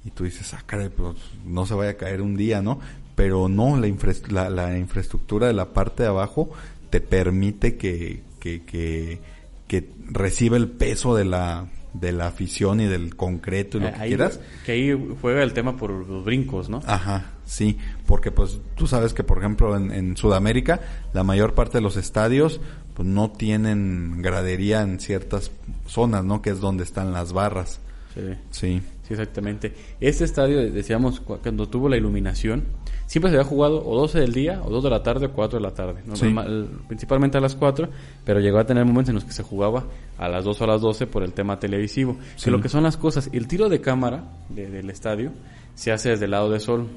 [0.04, 2.80] y tú dices, ah, caray, pues no se vaya a caer un día, ¿no?
[3.16, 6.50] Pero no, la, infra- la, la infraestructura de la parte de abajo
[6.90, 9.18] te permite que, que, que,
[9.66, 13.92] que reciba el peso de la, de la afición y del concreto y lo Eh,
[13.98, 14.38] que quieras.
[14.64, 16.82] Que ahí juega el tema por los brincos, ¿no?
[16.86, 20.80] Ajá, sí, porque pues tú sabes que por ejemplo en, en Sudamérica
[21.14, 22.60] la mayor parte de los estadios
[22.94, 25.50] pues no tienen gradería en ciertas
[25.86, 26.40] zonas, ¿no?
[26.42, 27.80] Que es donde están las barras.
[28.14, 28.20] Sí.
[28.50, 29.72] Sí, Sí, exactamente.
[30.00, 32.64] Este estadio, decíamos, cu- cuando tuvo la iluminación,
[33.06, 35.58] siempre se había jugado o 12 del día, o 2 de la tarde, o 4
[35.58, 36.02] de la tarde.
[36.04, 36.16] ¿no?
[36.16, 36.24] Sí.
[36.24, 37.88] Normal- principalmente a las 4,
[38.24, 39.84] pero llegó a tener momentos en los que se jugaba
[40.18, 42.16] a las 2 o a las 12 por el tema televisivo.
[42.34, 42.46] Sí.
[42.46, 45.30] Que lo que son las cosas, el tiro de cámara de- del estadio
[45.76, 46.88] se hace desde el lado de sol,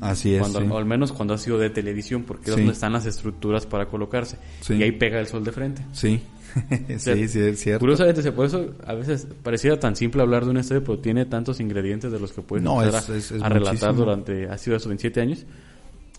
[0.00, 0.40] así es.
[0.40, 0.66] cuando, sí.
[0.68, 3.86] o al menos cuando ha sido de televisión, porque es donde están las estructuras para
[3.86, 4.38] colocarse.
[4.68, 5.82] Y ahí pega el sol de frente.
[5.92, 6.20] Sí,
[6.98, 7.80] sí, sí, es cierto.
[7.80, 11.24] Curiosamente, se- por eso a veces pareciera tan simple hablar de un estadio, pero tiene
[11.26, 14.58] tantos ingredientes de los que puedes No, es- a, es- es a relatar durante, ha
[14.58, 15.44] sido eso, 27 años.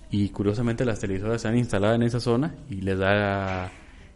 [0.10, 3.72] Y curiosamente las televisoras se han instalado en esa zona y les da,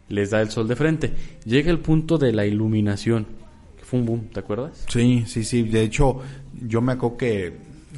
[0.08, 1.12] les da el sol de frente.
[1.44, 3.26] Llega el punto de la iluminación,
[3.76, 4.84] que fue un boom, ¿te acuerdas?
[4.88, 5.62] Sí, sí, sí.
[5.64, 6.20] De hecho,
[6.66, 7.52] yo me acuerdo que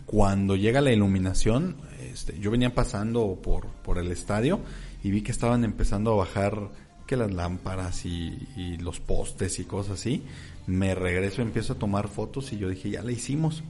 [0.07, 1.77] cuando llega la iluminación,
[2.13, 4.59] este, yo venía pasando por, por el estadio
[5.05, 6.71] y vi que estaban empezando a bajar
[7.07, 10.23] que las lámparas y, y los postes y cosas así.
[10.67, 13.62] Me regreso, empiezo a tomar fotos y yo dije, ya la hicimos.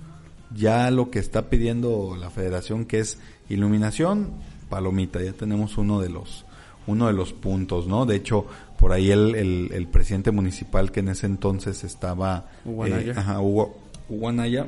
[0.54, 3.18] Ya lo que está pidiendo la federación que es
[3.48, 4.30] iluminación,
[4.68, 6.44] palomita, ya tenemos uno de los
[6.86, 8.04] uno de los puntos, ¿no?
[8.04, 8.46] De hecho,
[8.78, 13.12] por ahí el, el, el presidente municipal que en ese entonces estaba Hugo eh, Anaya.
[13.16, 13.74] ajá, Hugo,
[14.08, 14.66] Hugo Anaya,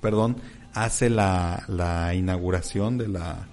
[0.00, 0.36] perdón,
[0.74, 3.48] hace la, la inauguración de la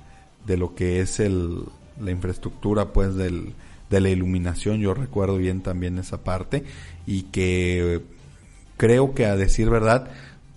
[0.46, 1.64] de lo que es el
[2.00, 3.54] la infraestructura pues del
[3.90, 6.64] de la iluminación, yo recuerdo bien también esa parte,
[7.06, 8.02] y que
[8.78, 10.10] creo que a decir verdad,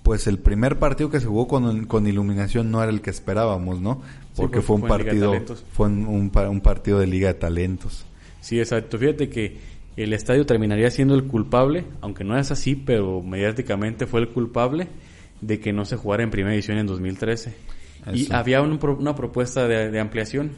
[0.03, 3.81] pues el primer partido que se jugó con, con iluminación no era el que esperábamos,
[3.81, 4.03] ¿no?
[4.37, 5.35] Porque fue un partido,
[5.73, 8.05] fue un, un, partido de liga de talentos.
[8.41, 8.99] Sí, exacto.
[8.99, 9.59] Fíjate que
[9.97, 14.89] el estadio terminaría siendo el culpable, aunque no es así, pero mediáticamente fue el culpable
[15.41, 17.55] de que no se jugara en primera edición en 2013.
[18.15, 20.53] Y había una propuesta de, ampliación.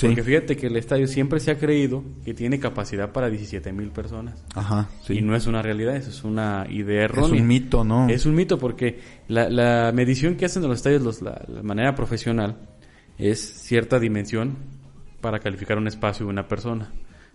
[0.00, 3.90] Porque fíjate que el estadio siempre se ha creído que tiene capacidad para 17 mil
[3.90, 4.42] personas.
[4.54, 7.34] Ajá, Y no es una realidad, eso es una idea errónea.
[7.34, 8.08] Es un mito, ¿no?
[8.08, 12.56] Es un mito porque la, medición que hacen de los estadios los, la, manera profesional
[13.18, 14.56] es cierta dimensión
[15.20, 16.90] para calificar un espacio de una persona.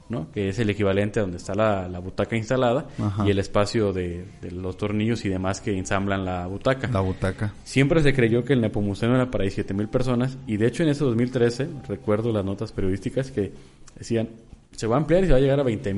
[0.09, 0.31] ¿No?
[0.31, 2.87] que es el equivalente a donde está la, butaca instalada
[3.25, 6.87] y el espacio de, los tornillos y demás que ensamblan la butaca.
[6.87, 7.53] La butaca.
[7.63, 10.89] Siempre se creyó que el Nepomuceno era para 17 mil personas y de hecho en
[10.89, 13.53] ese 2013 recuerdo las notas periodísticas que
[13.97, 14.29] decían
[14.71, 15.93] se va a ampliar y se va a llegar a 20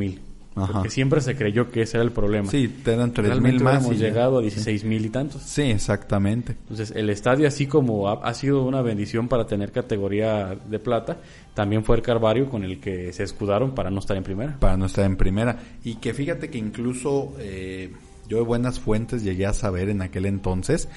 [0.53, 2.49] Porque siempre se creyó que ese era el problema.
[2.49, 3.83] Sí, eran 3 mil más.
[3.85, 5.41] Hemos llegado a 16 mil y tantos.
[5.43, 6.53] Sí, exactamente.
[6.62, 11.17] Entonces, el estadio, así como ha, sido una bendición para tener categoría de plata,
[11.53, 14.57] también fue el Carvario con el que se escudaron para no estar en primera.
[14.59, 15.57] Para no estar en primera.
[15.83, 17.93] Y que fíjate que incluso eh,
[18.27, 20.89] yo de buenas fuentes llegué a saber en aquel entonces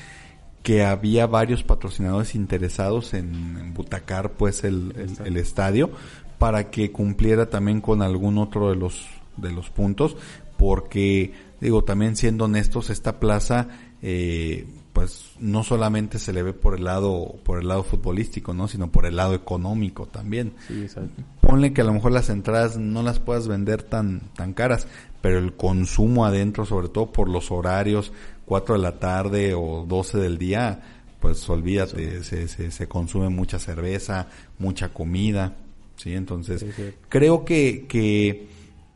[0.62, 4.92] que había varios patrocinadores interesados en, butacar pues el,
[5.24, 5.90] el estadio
[6.38, 10.16] para que cumpliera también con algún otro de los de los puntos,
[10.56, 13.68] porque digo, también siendo honestos, esta plaza,
[14.02, 18.68] eh, pues no solamente se le ve por el lado, por el lado futbolístico, ¿no?
[18.68, 20.54] Sino por el lado económico también.
[20.66, 21.22] Sí, exacto.
[21.40, 24.86] Ponle que a lo mejor las entradas no las puedas vender tan, tan caras,
[25.20, 28.12] pero el consumo adentro, sobre todo por los horarios,
[28.46, 30.80] 4 de la tarde o 12 del día,
[31.20, 34.26] pues olvídate, se, se, se, consume mucha cerveza,
[34.58, 35.54] mucha comida,
[35.96, 36.12] ¿sí?
[36.14, 36.66] Entonces,
[37.08, 38.48] creo que, que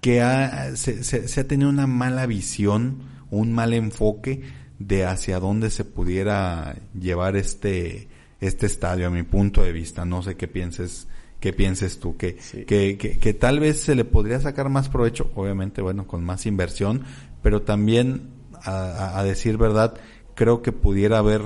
[0.07, 4.43] que ha, se, se, ha tenido una mala visión, un mal enfoque
[4.79, 8.07] de hacia dónde se pudiera llevar este,
[8.41, 10.05] este estadio, a mi punto de vista.
[10.05, 11.09] No sé qué pienses,
[11.41, 12.37] qué pienses tú, que,
[12.69, 17.03] que, que, tal vez se le podría sacar más provecho, obviamente, bueno, con más inversión,
[17.43, 18.31] pero también,
[18.63, 19.95] a, decir verdad,
[20.37, 21.43] creo que pudiera haber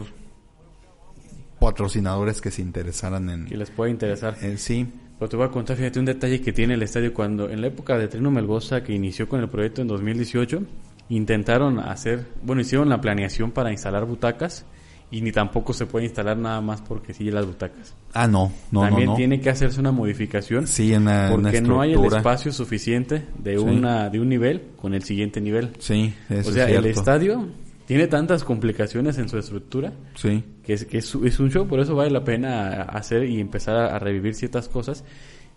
[1.59, 3.47] patrocinadores que se interesaran en...
[3.47, 4.37] Que les puede interesar.
[4.43, 4.87] En, sí.
[5.21, 7.67] Pero te voy a contar, fíjate, un detalle que tiene el estadio cuando en la
[7.67, 10.63] época de Trino Melgoza, que inició con el proyecto en 2018,
[11.11, 14.65] intentaron hacer, bueno, hicieron la planeación para instalar butacas
[15.11, 17.95] y ni tampoco se puede instalar nada más porque sigue las butacas.
[18.15, 20.67] Ah, no, no, También tiene que hacerse una modificación.
[20.67, 24.95] Sí, en la, porque no hay el espacio suficiente de una de un nivel con
[24.95, 25.73] el siguiente nivel.
[25.81, 27.47] Sí, eso O sea, el estadio
[27.91, 30.45] tiene tantas complicaciones en su estructura sí.
[30.63, 33.99] que, es, que es, un show, por eso vale la pena hacer y empezar a,
[33.99, 35.03] revivir ciertas cosas.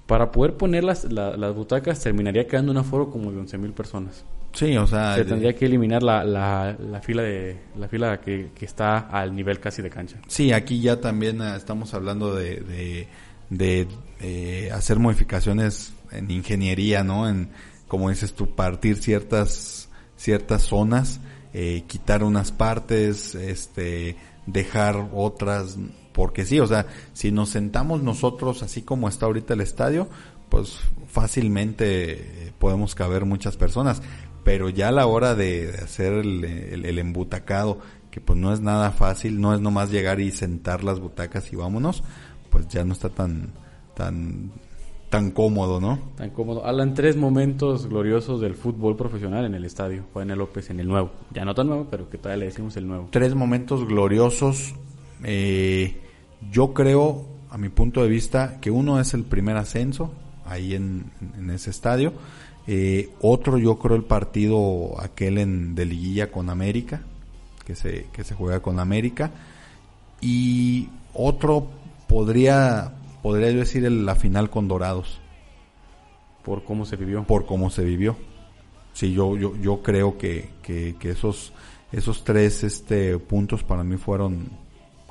[0.07, 4.25] Para poder poner las, las butacas terminaría quedando un aforo como de 11.000 personas.
[4.51, 5.13] Sí, o sea...
[5.13, 9.35] Se tendría que eliminar la, la, la fila de la fila que, que, está al
[9.35, 10.17] nivel casi de cancha.
[10.27, 13.07] Sí, aquí ya también eh, estamos hablando de, de,
[13.51, 13.87] de
[14.21, 17.29] eh, hacer modificaciones en ingeniería, ¿no?
[17.29, 17.49] En,
[17.87, 21.21] como dices tú, partir ciertas, ciertas zonas
[21.53, 25.77] eh, quitar unas partes, este, dejar otras,
[26.11, 30.07] porque sí, o sea, si nos sentamos nosotros así como está ahorita el estadio,
[30.49, 34.01] pues fácilmente eh, podemos caber muchas personas,
[34.43, 37.79] pero ya a la hora de hacer el, el, embutacado,
[38.11, 41.55] que pues no es nada fácil, no es nomás llegar y sentar las butacas y
[41.55, 42.03] vámonos,
[42.49, 43.51] pues ya no está tan,
[43.95, 44.51] tan
[45.13, 45.99] tan cómodo, ¿no?
[46.15, 46.65] Tan cómodo.
[46.65, 50.05] Hablan tres momentos gloriosos del fútbol profesional en el estadio.
[50.11, 51.11] Juan López en el nuevo.
[51.31, 53.09] Ya no tan nuevo, pero que todavía le decimos el nuevo.
[53.11, 54.73] Tres momentos gloriosos.
[55.23, 56.01] Eh,
[56.49, 60.11] yo creo, a mi punto de vista, que uno es el primer ascenso
[60.47, 61.11] ahí en,
[61.53, 62.13] ese estadio.
[62.65, 67.03] Eh, otro, yo creo, el partido aquel en, de liguilla con América,
[67.65, 69.29] que se, que se juega con América.
[70.21, 71.67] Y otro
[72.07, 75.19] podría podría yo decir la final con Dorados.
[76.43, 77.23] Por cómo se vivió.
[77.23, 78.17] Por cómo se vivió.
[78.91, 81.53] Sí, yo, yo, yo creo que, que, esos,
[81.91, 84.49] esos tres este, puntos para mí fueron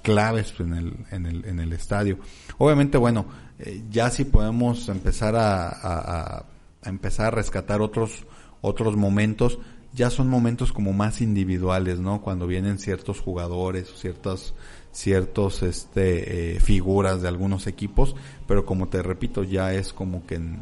[0.02, 2.18] claves en el, en el, en el estadio.
[2.58, 3.24] Obviamente, bueno,
[3.58, 8.26] eh, ya si podemos empezar a, a, a, empezar a rescatar otros,
[8.60, 9.58] otros momentos,
[9.94, 12.20] ya son momentos como más individuales, ¿no?
[12.20, 14.54] Cuando vienen ciertos jugadores o ciertas
[14.92, 18.14] ciertos este eh, figuras de algunos equipos,
[18.46, 20.60] pero como te repito, ya es como que en,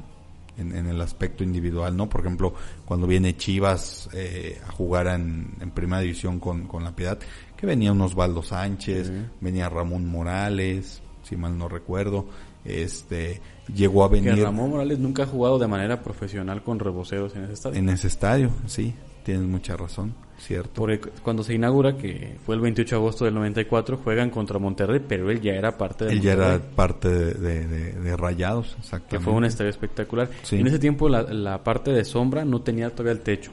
[0.57, 2.09] en, el aspecto individual, ¿no?
[2.09, 6.95] Por ejemplo, cuando viene Chivas eh, a jugar en, en, primera división con, con la
[6.95, 7.19] Piedad,
[7.57, 12.27] que venía un Osvaldo Sánchez, venía Ramón Morales, si mal no recuerdo,
[12.65, 13.41] este
[13.75, 17.45] llegó a Que venir Ramón Morales nunca ha jugado de manera profesional con reboceros en
[17.45, 17.79] ese estadio.
[17.79, 20.71] en ese estadio, sí, tienes mucha razón, cierto.
[20.75, 25.01] Porque cuando se inaugura, que fue el 28 de agosto del 94, juegan contra Monterrey,
[25.07, 28.77] pero él ya era parte de Él ya era parte de, de- de- de Rayados,
[28.79, 29.17] exactamente.
[29.17, 30.29] que fue un estadio espectacular.
[30.43, 30.57] Sí.
[30.57, 33.51] En ese tiempo la, la parte de sombra no tenía todavía el techo.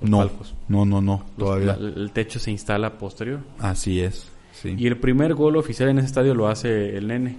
[0.00, 0.54] no, palcos.
[0.68, 1.76] no, no, no, Los- todavía.
[1.76, 3.40] la- el techo se instala posterior.
[3.58, 4.74] Así es, sí.
[4.76, 7.36] Y el primer gol oficial en ese estadio lo hace el Nene,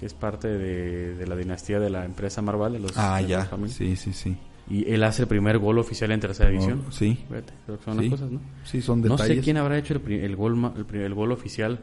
[0.00, 3.26] que es parte de, de la dinastía de la empresa Marval, de los ah, de
[3.28, 4.36] ya, sí, sí, sí.
[4.70, 6.84] Y él hace el primer gol oficial en tercera división.
[6.86, 8.02] Oh, sí, Fíjate, creo que son sí.
[8.02, 8.40] las cosas, ¿no?
[8.64, 9.36] Sí, son No detalles.
[9.38, 11.78] sé quién habrá hecho el, el gol ma- el, el gol oficial,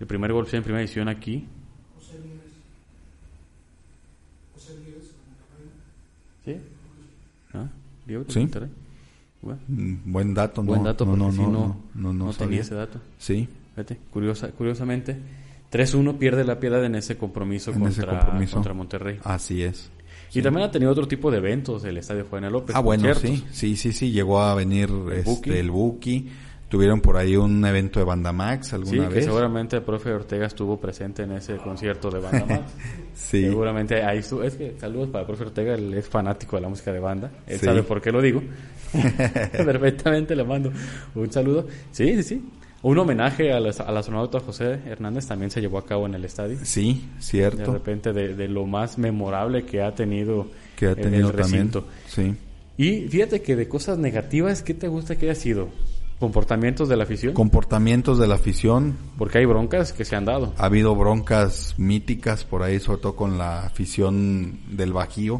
[0.00, 1.46] el primer gol oficial en primera edición aquí.
[6.44, 6.56] ¿Sí?
[7.54, 7.66] ¿Ah?
[8.06, 8.48] Diego de Sí.
[9.42, 10.68] Bueno, Mm, Buen dato, no.
[10.68, 13.00] buen dato no, porque no, sí, no, no, no, no, no no tenía ese dato.
[13.18, 15.16] Sí, Fíjate, curiosa, curiosamente,
[15.70, 18.54] 3-1 pierde la piedad en ese compromiso, En ese contra, compromiso.
[18.54, 19.18] contra Monterrey.
[19.22, 19.90] así es.
[20.34, 22.74] Y también ha tenido otro tipo de eventos el Estadio Juan López.
[22.76, 25.50] ah, bueno, sí, sí, sí, sí, llegó a venir Buki.
[25.50, 26.28] este, el Buki.
[26.68, 29.24] Tuvieron por ahí un evento de Banda Max Sí, alguna que vez.
[29.24, 32.60] seguramente el profe Ortega estuvo presente en ese concierto de banda más.
[33.14, 34.42] Sí, Seguramente ahí estuvo.
[34.42, 37.30] Es que saludos para el profe Ortega, él es fanático de la música de banda.
[37.46, 37.64] Él Sí.
[37.66, 38.42] sabe por qué lo digo.
[39.52, 40.72] Perfectamente le mando
[41.14, 41.66] un saludo.
[41.92, 42.44] Sí, sí, sí.
[42.88, 46.58] Un homenaje al, al astronauta José Hernández también se llevó a cabo en el estadio.
[46.62, 47.72] sí, De cierto.
[47.72, 50.46] repente, de, de lo más memorable que ha tenido,
[50.76, 51.72] Que ha en tenido el también.
[51.72, 51.84] recinto.
[52.06, 52.34] Sí.
[52.76, 55.68] Y fíjate que de cosas negativas, ¿qué te gusta que haya sido?
[56.20, 57.34] ¿Comportamientos de la afición?
[57.34, 58.96] Comportamientos de la afición.
[59.18, 60.52] Porque hay broncas que se han dado.
[60.56, 65.38] Ha habido broncas míticas por ahí, sobre todo con la afición del Bajío,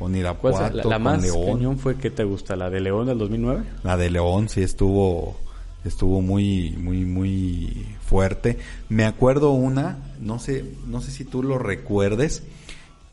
[0.00, 1.46] con ¿Cuál Irapuato, la, la con más León.
[1.58, 2.56] cañón fue que te gusta?
[2.56, 3.62] ¿La de León del 2009?
[3.84, 5.36] La de León sí estuvo
[5.84, 8.58] estuvo muy muy muy fuerte.
[8.88, 12.42] Me acuerdo una, no sé no sé si tú lo recuerdes,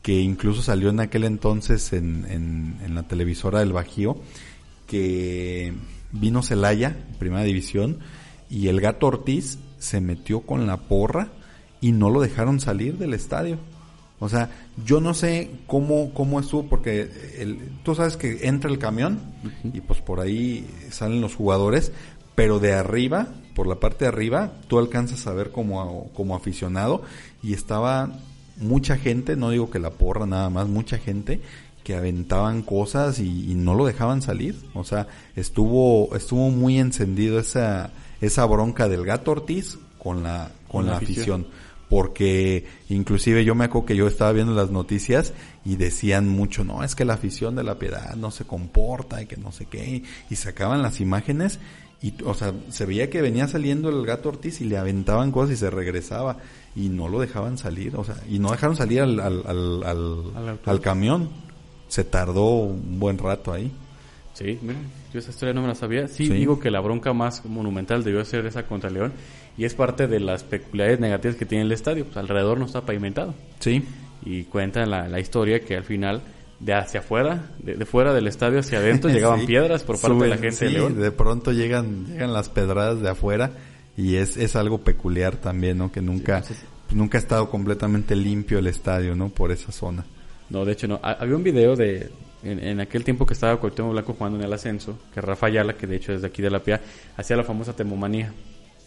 [0.02, 4.16] que incluso salió en aquel entonces en, en, en la televisora del Bajío,
[4.86, 5.72] que
[6.12, 7.98] vino Celaya, primera división,
[8.48, 11.32] y el gato Ortiz se metió con la porra
[11.80, 13.58] y no lo dejaron salir del estadio.
[14.18, 14.50] O sea,
[14.84, 19.20] yo no sé cómo, cómo estuvo, porque el, tú sabes que entra el camión
[19.64, 21.92] y pues por ahí salen los jugadores,
[22.36, 27.02] pero de arriba, por la parte de arriba, tú alcanzas a ver como, como aficionado
[27.42, 28.12] y estaba
[28.58, 31.40] mucha gente, no digo que la porra nada más, mucha gente
[31.82, 34.56] que aventaban cosas y, y no lo dejaban salir.
[34.74, 40.84] O sea, estuvo, estuvo muy encendido esa, esa bronca del gato Ortiz con la, con
[40.84, 41.42] la la afición.
[41.42, 45.32] afición porque inclusive yo me acuerdo que yo estaba viendo las noticias
[45.64, 49.26] y decían mucho, no, es que la afición de la piedad no se comporta y
[49.26, 51.60] que no sé qué, y sacaban las imágenes
[52.02, 55.54] y, o sea, se veía que venía saliendo el gato Ortiz y le aventaban cosas
[55.54, 56.38] y se regresaba
[56.74, 60.58] y no lo dejaban salir, o sea, y no dejaron salir al, al, al, al,
[60.64, 61.30] Al camión,
[61.88, 63.72] se tardó un buen rato ahí.
[64.34, 64.78] Sí, mira,
[65.14, 66.06] yo esa historia no me la sabía.
[66.08, 66.32] Sí, Sí.
[66.34, 69.14] digo que la bronca más monumental debió ser esa contra León
[69.56, 72.04] y es parte de las peculiaridades negativas que tiene el estadio.
[72.04, 73.82] Pues alrededor no está pavimentado Sí,
[74.22, 76.20] y cuenta la, la historia que al final
[76.60, 79.46] de hacia afuera, de, de fuera del estadio hacia adentro llegaban Sí.
[79.46, 81.00] piedras por parte de la gente de sí, León.
[81.00, 83.50] De pronto llegan, llegan las pedradas de afuera
[83.96, 85.90] y es, es algo peculiar también, ¿no?
[85.92, 86.54] Que nunca, Sí,
[86.86, 89.28] pues nunca ha estado completamente limpio el estadio, ¿no?
[89.28, 90.04] Por esa zona.
[90.50, 91.00] No, de hecho no.
[91.02, 92.10] Ha- Había un video de
[92.44, 95.72] en, en aquel tiempo que estaba Cuauhtémoc Blanco jugando en el ascenso, que Rafa Ayala,
[95.74, 96.80] que de hecho es de aquí de la Pia,
[97.16, 98.32] hacía la famosa temomanía.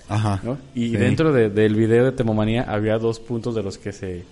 [0.07, 0.39] Ajá.
[0.43, 0.57] ¿no?
[0.73, 0.97] Y Sí.
[0.97, 4.23] dentro de- del video de Temomanía había dos puntos de los que se,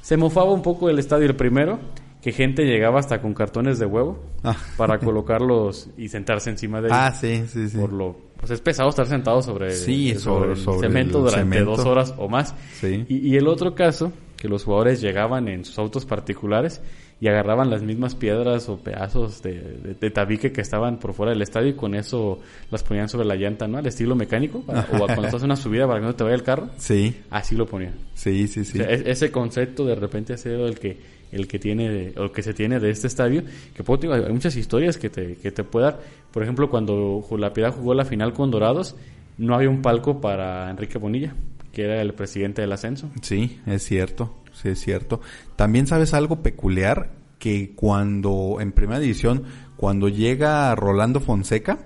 [0.00, 1.26] se mofaba un poco el estadio.
[1.26, 1.78] El primero,
[2.26, 4.56] que gente llegaba hasta con cartones de huevo Ah.
[4.76, 4.98] para
[5.30, 6.98] colocarlos y sentarse encima de ellos.
[7.00, 7.78] Ah, sí, sí, sí.
[7.78, 11.38] Por lo, pues es pesado estar sentado sobre, Sí, sobre, sobre- el cemento el durante
[11.56, 11.76] cemento.
[11.76, 12.52] dos horas o más.
[12.80, 13.04] Sí.
[13.08, 16.82] Y, y el otro caso, que los jugadores llegaban en sus autos particulares
[17.20, 21.30] y agarraban las mismas piedras o pedazos de, de- de tabique que estaban por fuera
[21.30, 22.40] del estadio y con eso
[22.72, 23.78] las ponían sobre la llanta, ¿no?
[23.78, 26.34] Al estilo mecánico, para- o cuando estás en una subida para que no te vaya
[26.34, 27.94] el carro, Sí, así lo ponían.
[28.14, 28.80] sí, sí, sí.
[28.80, 32.20] O sea, es- ese concepto de repente ha sido el que el que tiene de-
[32.20, 33.42] o que se tiene de este estadio
[33.74, 36.00] que puedo decir, hay muchas historias que te que te puede dar
[36.32, 38.96] por ejemplo cuando la Piedad jugó la final con Dorados
[39.38, 41.34] no había un palco para Enrique Bonilla
[41.72, 45.20] que era el presidente del ascenso Sí, es cierto, sí es cierto.
[45.56, 49.44] También sabes algo peculiar que cuando en primera división,
[49.76, 51.80] cuando llega Rolando Fonseca,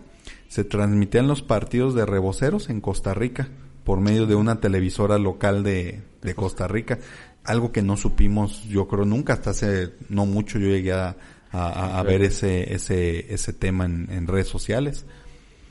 [0.46, 3.48] se transmitían los partidos de reboceros en Costa Rica
[3.82, 7.00] por medio de una televisora local de, de Costa Rica.
[7.44, 11.16] Algo que no supimos, yo creo, nunca, hasta hace no mucho yo llegué a,
[11.52, 15.06] a- ver ese, ese, ese tema en, en redes sociales.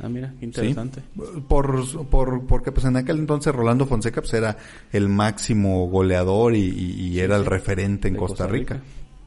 [0.01, 1.01] Ah, mira, qué interesante.
[1.47, 4.57] Por, por, porque pues en aquel entonces Rolando Fonseca pues era
[4.93, 8.81] el máximo goleador y, y- y era el referente en De Costa, Rica.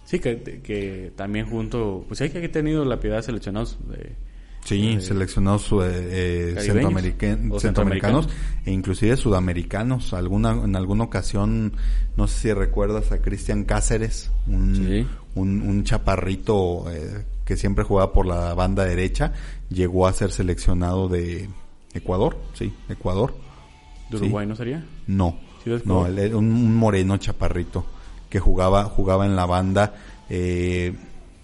[0.04, 4.14] Sí, que, que también junto, pues hay que ha tenido la piedad seleccionados de,
[4.64, 8.28] Sí, Eh, seleccionados eh, eh, centroamericanos centroamericanos.
[8.64, 10.12] e inclusive sudamericanos.
[10.14, 11.72] Alguna, en alguna ocasión,
[12.16, 15.06] no sé si recuerdas a Cristian Cáceres, un, Sí.
[15.34, 19.32] un, un chaparrito eh, que siempre jugaba por la banda derecha,
[19.68, 21.48] llegó a ser seleccionado de
[21.92, 23.34] Ecuador, sí, Ecuador.
[24.10, 24.24] de Sí.
[24.24, 24.84] Uruguay, ¿no sería?
[25.08, 27.84] No, Sí, no, un, un moreno chaparrito
[28.30, 29.94] que jugaba, jugaba en la banda,
[30.30, 30.94] eh,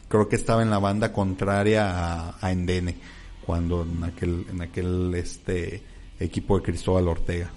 [0.09, 2.97] creo que estaba en la banda contraria a, a Endene,
[3.45, 5.83] cuando en aquel, en aquel este
[6.19, 7.51] equipo de Cristóbal Ortega.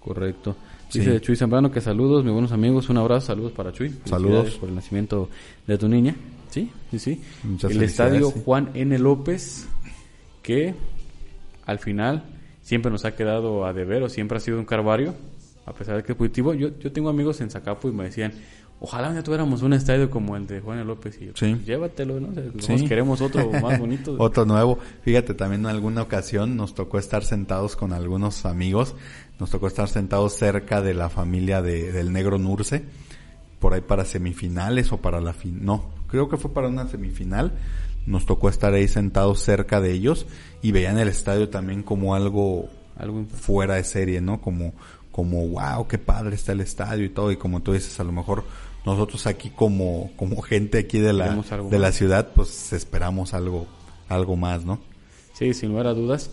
[0.00, 0.56] Correcto.
[0.88, 1.00] Sí.
[1.00, 3.94] Dice Chuy Zambrano que saludos, mis buenos amigos, un abrazo, saludos para Chuy.
[4.04, 4.54] Saludos.
[4.56, 5.28] Por el nacimiento
[5.66, 6.14] de tu niña.
[6.50, 7.20] Sí, sí, sí.
[7.42, 8.42] Muchas el estadio sí.
[8.44, 8.96] Juan N.
[8.98, 9.66] López,
[10.42, 10.74] que
[11.66, 12.24] al final
[12.62, 15.14] siempre nos ha quedado a deber o siempre ha sido un carvario,
[15.66, 16.54] a pesar de que es positivo.
[16.54, 18.34] Yo, yo tengo amigos en Zacapo y me decían,
[18.84, 20.86] ojalá ya tuviéramos un estadio como el de Juan.
[20.86, 21.16] López.
[21.20, 21.54] Y Sí.
[21.54, 22.28] "Pues llévatelo, ¿no?
[22.34, 22.40] Sí.
[22.54, 24.14] nosotros queremos otro más bonito.
[24.18, 24.78] Otro nuevo.
[25.02, 28.94] Fíjate, también en alguna ocasión nos tocó estar sentados con algunos amigos.
[29.40, 32.84] Nos tocó estar sentados cerca de la familia de, del negro Nurce.
[33.58, 35.60] Por ahí para semifinales o para la fin.
[35.64, 37.52] No, creo que fue para una semifinal.
[38.06, 40.26] Nos tocó estar ahí sentados cerca de ellos
[40.62, 44.40] y veían el estadio también como algo Algo fuera de serie, ¿no?
[44.40, 44.72] Como,
[45.10, 47.32] como, wow, qué padre está el estadio y todo.
[47.32, 48.44] Y como tú dices, a lo mejor
[48.84, 51.34] nosotros aquí como, como gente aquí de la,
[51.70, 53.66] de la ciudad, pues esperamos algo,
[54.08, 54.78] algo más, ¿no?
[55.32, 56.30] Sí, sin lugar a dudas.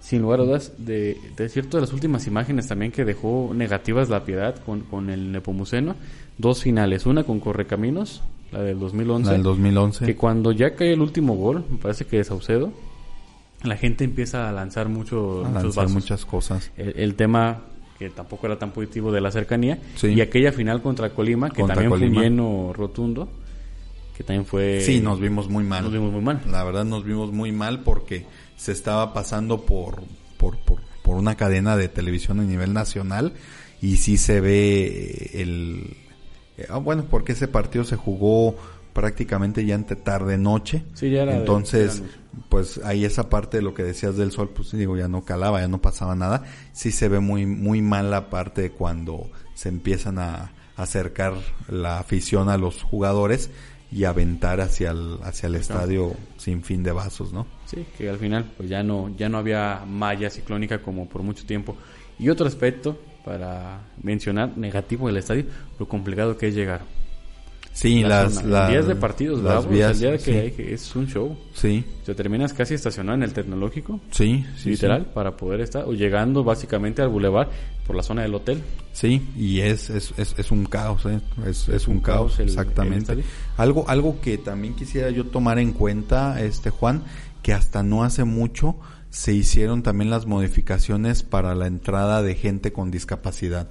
[0.00, 4.08] Sin lugar a dudas, de, de cierto de las últimas imágenes también que dejó negativas
[4.08, 5.94] la piedad con, con el Nepomuceno,
[6.38, 10.06] dos finales, una con Correcaminos, la del 2011, La del 2011.
[10.06, 12.72] que cuando ya cae el último gol, me parece que de Saucedo,
[13.62, 16.70] la gente empieza a lanzar mucho, a muchos lanzar muchas cosas.
[16.78, 17.60] El, el tema
[18.00, 20.08] que tampoco era tan positivo de la cercanía, Sí.
[20.08, 22.22] y aquella final contra Colima, que Contra también fue Colima.
[22.22, 23.28] lleno rotundo,
[24.16, 24.80] que también fue...
[24.80, 25.84] Sí, nos vimos muy mal.
[25.84, 26.40] nos vimos muy mal.
[26.50, 28.24] La verdad nos vimos muy mal porque
[28.56, 30.02] se estaba pasando por,
[30.38, 33.34] por, por, por una cadena de televisión a nivel nacional
[33.82, 35.96] y sí se ve el...
[36.58, 38.56] eh, ah, bueno, porque ese partido se jugó
[38.92, 40.84] prácticamente ya entre tarde noche.
[40.94, 42.02] Sí, ya era Entonces,
[42.48, 45.60] pues ahí esa parte de lo que decías del sol, pues digo, ya no calaba,
[45.60, 46.44] ya no pasaba nada.
[46.72, 51.34] Sí se ve muy, muy mal la parte de cuando se empiezan a acercar
[51.68, 53.50] la afición a los jugadores
[53.92, 57.46] y aventar hacia el, hacia el estadio sin fin de vasos, ¿no?
[57.66, 61.44] Sí, que al final pues ya no ya no había malla ciclónica como por mucho
[61.44, 61.76] tiempo.
[62.18, 65.44] Y otro aspecto para mencionar negativo del estadio,
[65.78, 66.82] lo complicado que es llegar.
[67.72, 70.30] Sí, La las, las días de partidos las bravos, vías, el día de que sí,
[70.32, 71.36] hay que es un show.
[71.54, 75.92] sí, Te terminas casi estacionado en el tecnológico, sí, sí, literal, para poder estar, o
[75.92, 77.48] llegando básicamente al bulevar
[77.86, 78.60] por la zona del hotel.
[78.92, 81.20] Sí, y es, es, es, es un caos, ¿eh?
[81.46, 83.22] es, es un, un caos, caos el- exactamente.
[83.56, 87.04] algo, algo que también quisiera yo tomar en cuenta, este Juan,
[87.42, 88.76] que hasta no hace mucho
[89.10, 93.68] se hicieron también las modificaciones para la entrada de gente con discapacidad.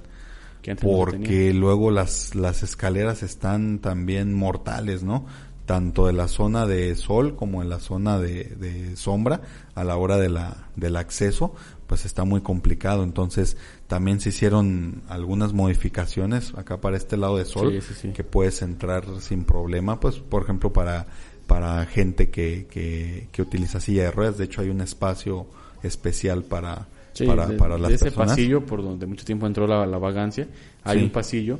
[0.66, 0.74] No.
[0.76, 5.26] Porque luego las, las escaleras están también mortales, ¿no?
[5.66, 9.42] Tanto de la zona de sol como en la zona de, de sombra
[9.74, 11.54] a la hora de la, del acceso,
[11.86, 13.04] pues está muy complicado.
[13.04, 13.56] Entonces,
[13.86, 18.08] también se hicieron algunas modificaciones acá para este lado de sol, Sí, sí, sí.
[18.12, 21.06] que puedes entrar sin problema, pues, por ejemplo, para,
[21.46, 24.38] para gente que, que, que utiliza silla de ruedas.
[24.38, 25.46] De hecho, hay un espacio
[25.84, 28.30] especial para, Sí, para, de, para de ese personas.
[28.30, 30.46] pasillo por donde mucho tiempo entró la, la vagancia,
[30.84, 31.04] hay Sí.
[31.04, 31.58] un pasillo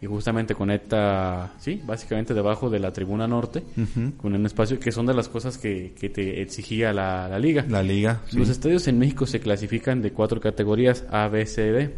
[0.00, 3.62] y justamente conecta, sí, básicamente debajo de la tribuna norte,
[4.18, 7.64] con un espacio que son de las cosas que, que te exigía la, la liga.
[7.70, 8.36] La liga, sí.
[8.36, 11.94] Los estadios en México se clasifican de cuatro categorías, A, B, C, D.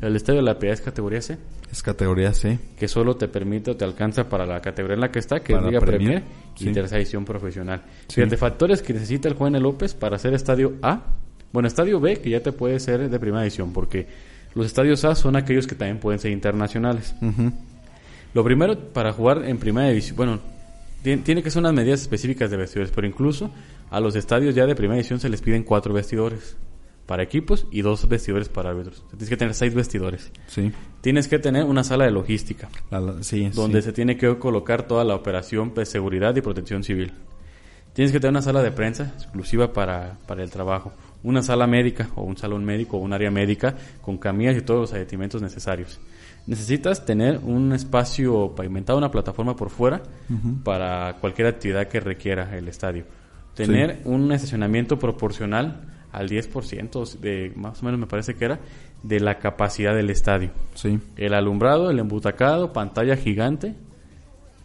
[0.00, 1.36] El estadio de la Piedad es categoría C,
[1.70, 2.58] Es categoría C.
[2.78, 5.52] que solo te permite o te alcanza para la categoría en la que está, que
[5.52, 6.22] es Liga Premier, Premier
[6.58, 6.72] y sí.
[6.72, 7.82] tercera edición profesional.
[8.08, 8.14] Sí.
[8.16, 11.02] Fíjate, factores que necesita el Juan López para hacer estadio A.
[11.52, 14.06] Bueno, estadio B, que ya te puede ser de primera edición, porque
[14.54, 17.14] los estadios A son aquellos que también pueden ser internacionales.
[18.34, 20.38] Lo primero, para jugar en primera división, bueno,
[21.02, 23.50] tien- tiene que ser unas medidas específicas de vestidores, pero incluso
[23.90, 26.56] a los estadios ya de primera división se les piden cuatro vestidores
[27.06, 29.02] para equipos y dos vestidores para árbitros.
[29.10, 30.30] Tienes que tener seis vestidores.
[30.46, 30.70] Sí.
[31.00, 33.86] Tienes que tener una sala de logística, La- la- sí, donde sí.
[33.86, 37.12] se tiene que colocar toda la operación de seguridad y protección civil.
[37.94, 40.92] Tienes que tener una sala de prensa exclusiva para, para el trabajo,
[41.22, 44.80] una sala médica o un salón médico o un área médica con camillas y todos
[44.80, 46.00] los aditamentos necesarios.
[46.46, 50.02] Necesitas tener un espacio pavimentado, una plataforma por fuera
[50.64, 53.04] para cualquier actividad que requiera el estadio.
[53.54, 58.58] Tener un estacionamiento proporcional al 10% de más o menos me parece que era
[59.02, 60.50] de la capacidad del estadio.
[60.74, 60.98] Sí.
[61.16, 63.74] El alumbrado, el embutacado, pantalla gigante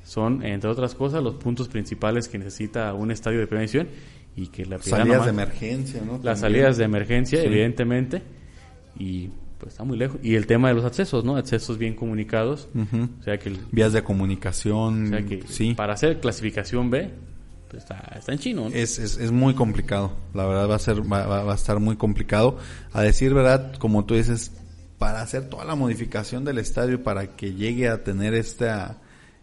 [0.04, 3.88] son entre otras cosas los puntos principales que necesita un estadio de primera división
[4.36, 6.12] y que la Piedad Salidas nomás- de emergencia, ¿no?
[6.14, 6.38] las También.
[6.38, 7.46] salidas de emergencia, Sí.
[7.48, 8.22] evidentemente,
[8.98, 9.30] y
[9.60, 10.20] pues está muy lejos.
[10.22, 11.38] Y el tema de los accesos, ¿no?
[11.38, 15.06] Accesos bien comunicados, o sea que, el- Vías de comunicación.
[15.06, 15.74] o sea que sí.
[15.74, 17.10] para hacer clasificación B,
[17.70, 18.76] pues está, está en chino, ¿no?
[18.76, 20.12] Es, es, es muy complicado.
[20.34, 22.58] La verdad va a ser, va, va- va a estar muy complicado.
[22.94, 24.52] A decir verdad, como tú dices,
[25.00, 28.98] para hacer toda la modificación del estadio para que llegue a tener esta,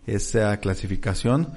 [0.07, 1.49] esta clasificación,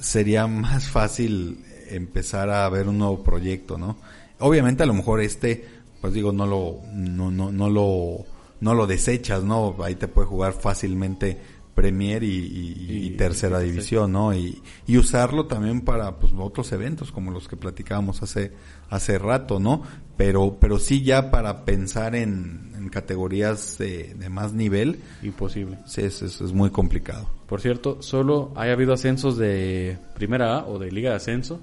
[0.00, 1.58] sería más fácil
[1.96, 3.96] empezar a ver un nuevo proyecto, ¿no?
[4.40, 5.64] Obviamente a lo mejor este,
[6.00, 8.24] pues digo, no lo, no, no, no lo,
[8.60, 9.76] no lo desechas, ¿no?
[9.82, 11.36] Ahí te puede jugar fácilmente
[11.74, 14.34] Premier y, y- y Y- tercera división, ¿no?
[14.34, 18.50] Y, y usarlo también para pues otros eventos como los que platicábamos hace
[18.90, 19.82] hace rato, ¿no?
[20.16, 25.78] Pero pero sí ya para pensar en, en categorías de, de más nivel, Imposible.
[25.86, 27.28] sí, es, es, es muy complicado.
[27.46, 31.60] Por cierto, solo haya habido ascensos de Primera A o de Liga de Ascenso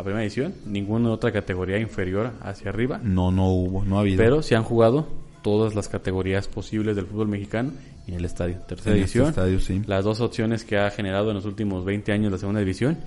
[0.00, 4.16] a Primera Edición, ninguna otra categoría inferior hacia arriba, No no hubo, no ha habido.
[4.18, 5.06] pero se han jugado
[5.42, 7.72] todas las categorías posibles del fútbol mexicano
[8.06, 8.56] en el estadio.
[8.68, 9.82] Tercera En este estadio, sí.
[9.86, 12.98] las dos opciones que ha generado en los últimos 20 años la segunda división,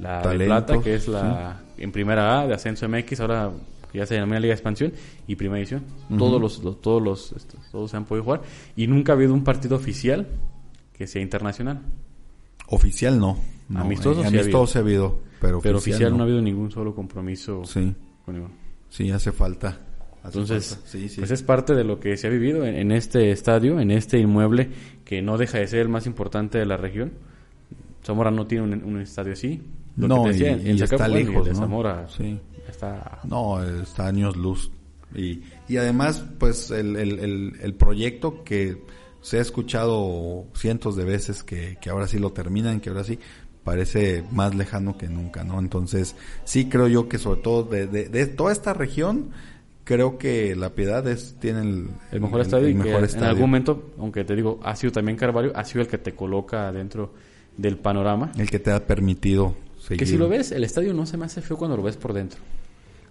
[0.00, 3.50] la de plata, que es la en Primera A de Ascenso MX, ahora
[3.92, 4.92] ya se llama Liga de Expansión,
[5.26, 5.82] y Primera División.
[6.16, 8.42] Todos los, los- todos los, estos, todos se han podido jugar,
[8.76, 10.28] y nunca ha habido un partido oficial
[10.96, 11.80] que sea internacional.
[12.68, 13.36] Oficial no.
[13.70, 16.26] No Amistoso eh, sí ha amistoso sí ha habido, pero, Pero oficial, oficial no ha
[16.26, 17.94] habido ningún solo compromiso Sí,
[18.24, 18.54] con ninguno.
[18.90, 19.78] sí hace falta.
[20.22, 20.88] Hace Entonces, falta.
[20.90, 21.20] sí, sí.
[21.20, 24.18] pues es parte de lo que se ha vivido en, en este estadio, en este
[24.18, 24.68] inmueble
[25.04, 27.12] que no deja de ser el más importante de la región.
[28.04, 29.62] Zamora no tiene un, un estadio así.
[29.96, 31.58] Lo No, que te decía, y- en y está y lejos, de ¿no?
[31.58, 32.38] Zamora Sí.
[32.68, 34.70] está No, está años luz.
[35.14, 38.82] Y, y además, pues el, el, el, el proyecto que
[39.22, 43.18] se ha escuchado cientos de veces que, que ahora sí lo terminan, que ahora sí
[43.64, 45.58] parece más lejano que nunca, ¿no?
[45.58, 49.30] Entonces, sí creo yo que sobre todo de, de, de toda esta región,
[49.84, 53.90] creo que La Piedad es, tiene el, el mejor estadio el que en algún momento,
[53.98, 57.12] aunque te digo, ha sido también Carvalho, ha sido el que te coloca dentro
[57.56, 58.32] del panorama.
[58.38, 59.98] El que te ha permitido seguir.
[59.98, 62.12] Que si lo ves, el estadio no se me hace feo cuando lo ves por
[62.12, 62.38] dentro.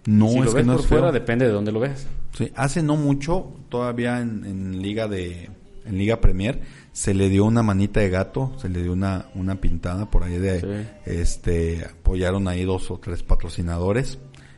[0.06, 0.97] No, si es lo que ves no por es feo.
[1.00, 2.08] fuera, depende de dónde lo ves.
[2.38, 5.50] Sí, hace no mucho, todavía en, en Liga de
[5.86, 6.62] en Liga Premier,
[6.92, 10.38] se le dio una manita de gato, se le dio una, una pintada por ahí
[10.38, 11.12] de, Sí.
[11.12, 14.18] este, apoyaron ahí dos o tres patrocinadores,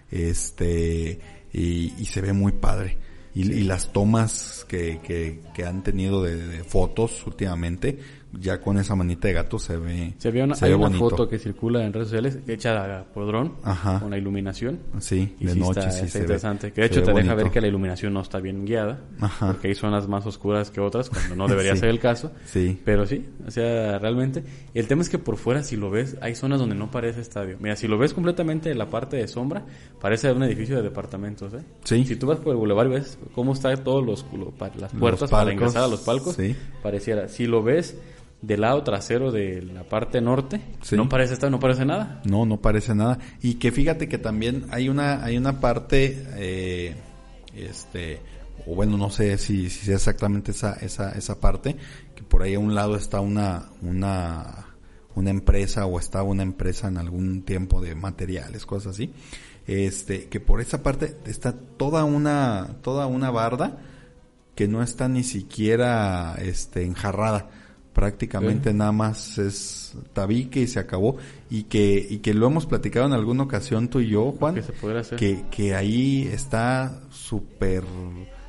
[0.10, 1.20] este,
[1.54, 2.98] y, y se ve muy padre.
[3.34, 7.98] Y, y las tomas que, que, que han tenido de, de fotos últimamente,
[8.40, 10.88] ya con esa manita de gato se ve, Se había una, se hay ve una
[10.88, 11.10] bonito.
[11.10, 14.00] foto que circula en redes sociales hecha por dron Ajá.
[14.00, 14.80] con la iluminación.
[15.00, 16.72] Sí, Y de sí noche está, sí está se ve- interesante.
[16.72, 19.02] Que de hecho ve te deja ver que la iluminación no está bien guiada.
[19.20, 19.48] Ajá.
[19.48, 21.80] Porque hay zonas más oscuras que otras cuando no debería Sí.
[21.82, 22.32] ser el caso.
[22.46, 22.80] Sí.
[22.86, 24.44] Pero sí, o sea, realmente.
[24.74, 27.58] El tema es que por fuera, si lo ves, hay zonas donde no parece estadio.
[27.60, 29.66] Mira, si lo ves completamente en la parte de sombra,
[30.00, 31.64] parece un edificio de departamentos, ¿eh?
[31.84, 32.06] Sí.
[32.06, 34.26] Si tú vas por el bulevar y ves cómo están todos los,
[34.80, 36.56] las puertas para ingresar a los palcos, sí.
[36.82, 37.28] pareciera.
[37.28, 37.98] Si lo ves
[38.42, 40.96] del lado trasero de la parte norte, Sí.
[40.96, 42.22] no parece estadio, no parece nada.
[42.26, 43.20] No, no parece nada.
[43.42, 46.96] Y que fíjate que también hay una, hay una parte, eh,
[47.56, 48.20] este,
[48.66, 51.76] o bueno, no sé si, si sea exactamente esa, esa, esa parte,
[52.16, 54.66] que por ahí a un lado está una, una,
[55.16, 59.14] una empresa o estaba una empresa en algún tiempo de materiales, cosas así.
[59.68, 63.78] Este, que por esa parte está toda una, toda una barda
[64.56, 67.50] que no está ni siquiera, este, enjarrada
[67.94, 68.76] prácticamente Sí.
[68.78, 71.18] nada más es tabique y se acabó
[71.50, 74.62] y que y que lo hemos platicado en alguna ocasión tú y yo Juan Que
[74.64, 75.18] se hacer.
[75.20, 77.84] que, que ahí está súper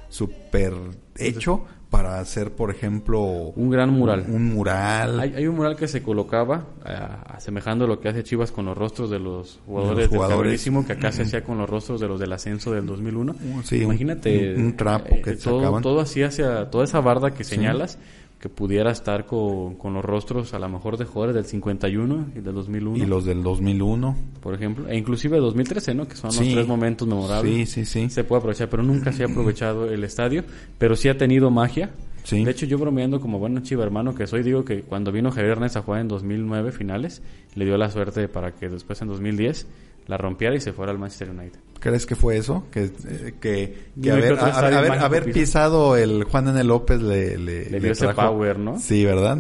[0.09, 0.75] súper
[1.17, 3.21] hecho para hacer por ejemplo
[3.55, 4.25] Un gran mural.
[4.29, 8.51] un mural Hay, hay un mural que se colocaba ah, asemejando lo que hace Chivas
[8.51, 10.39] con los rostros de los jugadores, De los del jugadores.
[10.43, 13.35] Caberísimo, que acá se hacía con los rostros de los del ascenso del 2001.
[13.65, 15.83] Sí, Imagínate un- un trapo que todo, sacaban.
[15.83, 17.99] todo así hacia toda esa barda que señalas
[18.43, 22.41] que pudiera estar con, con los rostros a lo mejor de jugadores del 51 y
[22.41, 26.09] del 2001, y los del 2001 por ejemplo, e inclusive 2013, ¿no?
[26.09, 27.71] Que son los tres momentos memorables.
[27.71, 30.43] sí sí sí Se puede aprovechar, pero nunca se ha aprovechado el estadio,
[30.77, 31.91] pero sí ha tenido magia.
[32.25, 32.45] Sí.
[32.45, 35.53] De hecho, yo bromeando como bueno chiva hermano que soy, digo que cuando vino Javier
[35.53, 37.23] Hernández a jugar en 2009 finales,
[37.55, 39.69] le dio la suerte para que después en 2010
[40.09, 41.61] la rompiera y se fuera al Manchester United.
[41.83, 42.65] ¿Crees que fue eso?
[42.71, 46.63] Que, eh, que, que haber, a- haber, haber pisado el Juan N.
[46.63, 48.79] López le, le, Le dio ese power, ¿no?
[48.79, 49.39] Sí, ¿verdad?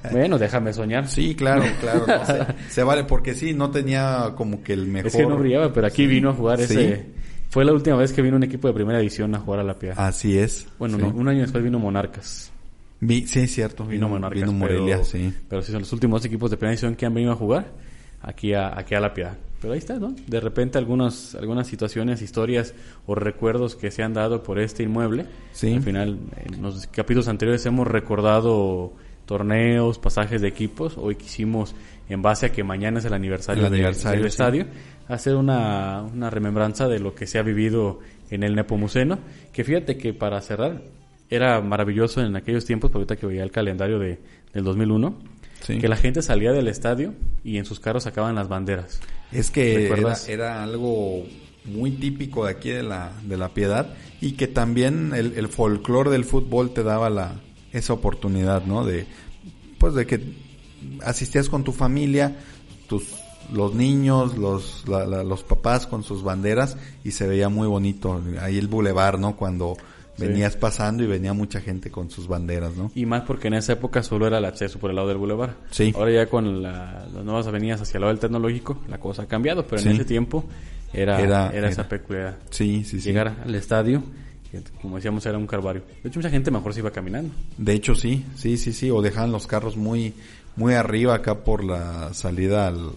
[0.10, 1.06] Bueno, déjame soñar.
[1.08, 2.06] Sí, claro, claro.
[2.06, 5.08] no, se, se vale porque sí, no tenía como que el mejor.
[5.08, 6.64] Es que no brillaba, pero aquí vino a jugar Sí.
[6.64, 7.06] ese
[7.50, 9.74] Fue la última vez que vino un equipo de primera división a jugar a La
[9.78, 9.96] Piedad.
[9.98, 10.66] Así es.
[10.78, 11.02] bueno, sí.
[11.02, 12.50] no, un año después vino Monarcas.
[13.00, 13.84] Vi- sí, es cierto.
[13.84, 14.40] Vino, Monarcas.
[14.40, 15.34] Vino Morelia, pero, sí.
[15.50, 17.66] Pero sí son los últimos equipos de primera división que han venido a jugar
[18.24, 19.36] aquí a, aquí a La Piedad.
[19.60, 20.14] Pero ahí está, ¿no?
[20.26, 22.74] De repente algunos, algunas situaciones, historias
[23.06, 25.26] o recuerdos que se han dado por este inmueble.
[25.52, 25.74] Sí.
[25.74, 28.92] Al final, en los capítulos anteriores hemos recordado
[29.24, 30.98] torneos, pasajes de equipos.
[30.98, 31.74] Hoy quisimos,
[32.10, 34.34] en base a que mañana es el aniversario, El de- aniversario, del sí.
[34.34, 34.66] estadio,
[35.08, 38.00] hacer una, una remembranza de lo que se ha vivido
[38.30, 39.18] en el Nepomuceno.
[39.52, 40.82] Que fíjate que para cerrar,
[41.30, 44.18] era maravilloso en aquellos tiempos, porque ahorita que veía el calendario de,
[44.52, 45.14] del 2001,
[45.66, 45.78] Sí.
[45.78, 49.00] que la gente salía del estadio y en sus carros sacaban las banderas.
[49.32, 49.88] Es que
[50.28, 51.24] era algo
[51.64, 56.10] muy típico de aquí de la, de la piedad y que también el, el folclore
[56.10, 57.40] del fútbol te daba la,
[57.72, 58.84] esa oportunidad, ¿no?
[58.84, 59.06] De,
[59.78, 60.20] pues de que
[61.02, 62.36] asistías con tu familia,
[62.86, 63.14] tus,
[63.52, 68.22] los niños, los, la- la- los papás con sus banderas y se veía muy bonito
[68.40, 69.36] ahí el bulevar, ¿no?
[69.36, 69.76] Cuando
[70.16, 70.26] Sí.
[70.26, 72.90] venías pasando y venía mucha gente con sus banderas, ¿no?
[72.94, 75.56] Y más porque en esa época solo era el acceso por el lado del bulevar.
[75.70, 75.92] Sí.
[75.96, 79.26] Ahora ya con la- las nuevas avenidas hacia el lado del tecnológico, la cosa ha
[79.26, 79.88] cambiado, pero Sí.
[79.88, 80.44] en ese tiempo
[80.92, 82.36] era, Era- era, esa peculiaridad.
[82.50, 83.08] Sí, sí, sí.
[83.08, 84.02] Llegar al estadio,
[84.52, 85.82] que como decíamos era un calvario.
[86.02, 87.34] De hecho mucha gente mejor se iba caminando.
[87.58, 90.14] De hecho sí, sí, sí, sí, o dejaban los carros muy,
[90.54, 92.90] muy arriba acá por la salida al,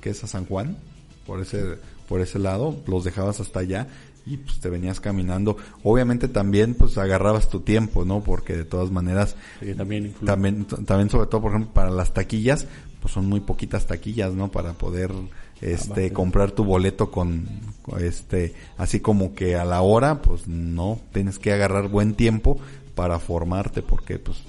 [0.00, 0.78] ¿qué es a San Juan?
[1.26, 3.88] Por ese, por ese lado, los dejabas hasta allá
[4.24, 5.56] y pues te venías caminando.
[5.82, 8.22] Obviamente también pues agarrabas tu tiempo, ¿no?
[8.22, 9.36] Porque de todas maneras,
[9.76, 12.66] también también, también sobre todo por ejemplo para las taquillas,
[13.00, 14.50] pues son muy poquitas taquillas, ¿no?
[14.50, 15.10] Para poder,
[15.60, 17.46] este, comprar tu boleto con,
[17.82, 22.58] con este, así como que a la hora, pues no, tienes que agarrar buen tiempo
[22.94, 24.42] para formarte, porque pues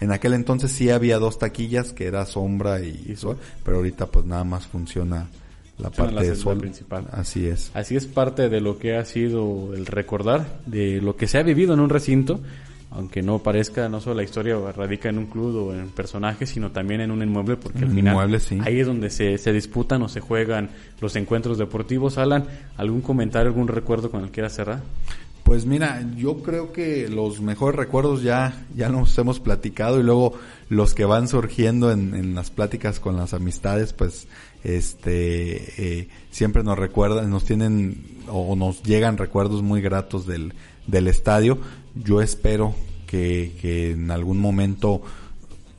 [0.00, 4.06] en aquel entonces sí había dos taquillas que era sombra y, Y sol, pero ahorita
[4.06, 5.28] pues nada más funciona
[5.78, 6.58] la parte la de sol.
[6.58, 7.06] principal.
[7.12, 7.70] Así es.
[7.74, 11.42] Así es parte de lo que ha sido el recordar de lo que se ha
[11.42, 12.40] vivido en un recinto,
[12.90, 16.70] aunque no parezca, no solo la historia radica en un club o en personajes, sino
[16.70, 18.58] también en un inmueble, porque al final inmueble, sí.
[18.62, 20.70] ahí es donde se, se disputan o se juegan
[21.00, 22.16] los encuentros deportivos.
[22.16, 22.46] Alan,
[22.76, 24.80] ¿algún comentario, algún recuerdo con el que quieras cerrar?
[25.42, 30.32] Pues mira, yo creo que los mejores recuerdos ya, ya nos hemos platicado y luego
[30.68, 34.26] los que van surgiendo en, en las pláticas con las amistades, pues
[34.66, 40.54] este eh, siempre nos recuerdan, nos tienen o nos llegan recuerdos muy gratos del,
[40.86, 41.58] del estadio.
[41.94, 42.74] Yo espero
[43.06, 45.02] que, que en algún momento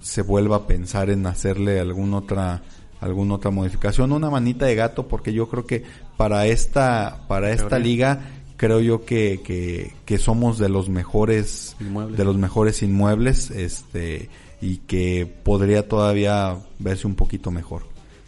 [0.01, 2.63] se vuelva a pensar en hacerle alguna otra
[3.01, 5.83] alguna otra modificación, una manita de gato, porque yo creo que
[6.15, 7.85] para esta para esta Teoría.
[7.85, 8.21] liga
[8.55, 12.17] creo yo que, que, que somos de los mejores Inmuebles.
[12.17, 14.29] de los mejores inmuebles, este
[14.61, 17.83] y que podría todavía verse un poquito mejor.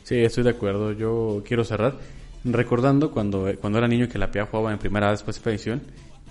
[0.10, 0.92] Sí, estoy de acuerdo.
[0.92, 1.94] Yo quiero cerrar
[2.44, 5.82] recordando cuando, cuando era niño que la PIA jugaba en primera A después de expedición,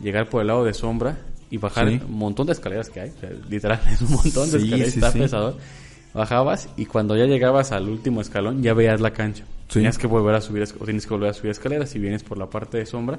[0.02, 1.18] llegar por el lado de sombra
[1.48, 2.00] y bajar Sí.
[2.04, 3.10] un montón de escaleras que hay.
[3.10, 5.18] o sea, literal, es un montón de Sí, escaleras, sí, está sí.
[5.20, 5.56] pesado.
[6.12, 9.44] Bajabas y cuando ya llegabas al último escalón ya veías la cancha.
[9.72, 12.36] Tenías que volver a subir, o tienes que volver a subir escaleras si vienes por
[12.38, 13.18] la parte de sombra.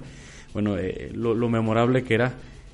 [0.54, 2.34] Bueno, eh, lo, lo memorable que era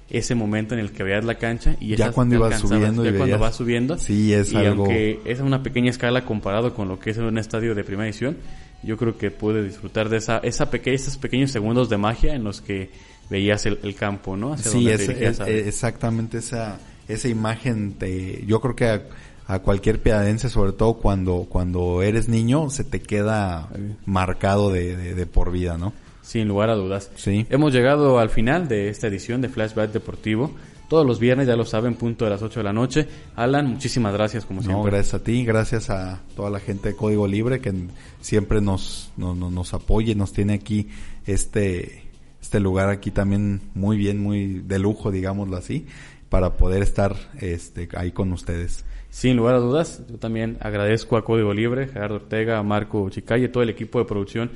[0.09, 3.17] ese momento en el que veías la cancha y Ya cuando ibas subiendo y ya
[3.17, 6.87] cuando veías- vas subiendo Sí, es y algo- aunque es una pequeña escala comparado con
[6.87, 8.37] lo que es un estadio de primera edición,
[8.83, 12.43] yo creo que pude disfrutar de esa, esa peque- esos pequeños segundos de magia en
[12.43, 12.91] los que
[13.31, 14.53] veías el, el campo, ¿no?
[14.53, 16.77] Hacia Sí, donde es, dirigías exactamente esa,
[17.07, 19.01] esa imagen te, yo creo que a,
[19.47, 23.69] a cualquier piadense, sobre todo cuando, cuando eres niño, se te queda
[24.05, 25.93] marcado de, de, de por vida, ¿no?
[26.25, 27.11] Sin lugar a dudas.
[27.15, 27.45] Sí.
[27.49, 30.51] Hemos llegado al final de esta edición de Flashback Deportivo.
[30.89, 33.07] Todos los viernes, ya lo saben, punto de las 8 de la noche.
[33.35, 34.91] Alan, muchísimas gracias como No, siempre.
[34.91, 37.73] gracias a ti, gracias a toda la gente de Código Libre que
[38.21, 40.89] siempre nos, nos, nos- nos apoya y nos tiene aquí
[41.25, 42.03] este,
[42.41, 45.85] este lugar aquí también muy bien, muy de lujo, digámoslo así,
[46.29, 48.85] para poder estar este, ahí con ustedes.
[49.09, 53.63] Sin lugar a dudas, yo también agradezco a Código Libre, Gerardo Ortega, Marco Chicalle, todo
[53.63, 54.51] el equipo de producción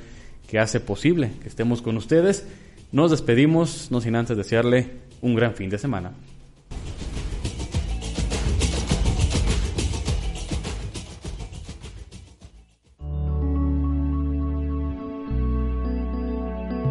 [0.50, 2.44] que hace posible que estemos con ustedes.
[2.90, 4.90] Nos despedimos, no sin antes desearle
[5.20, 6.12] un gran fin de semana.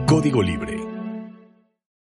[0.07, 0.88] Código Libre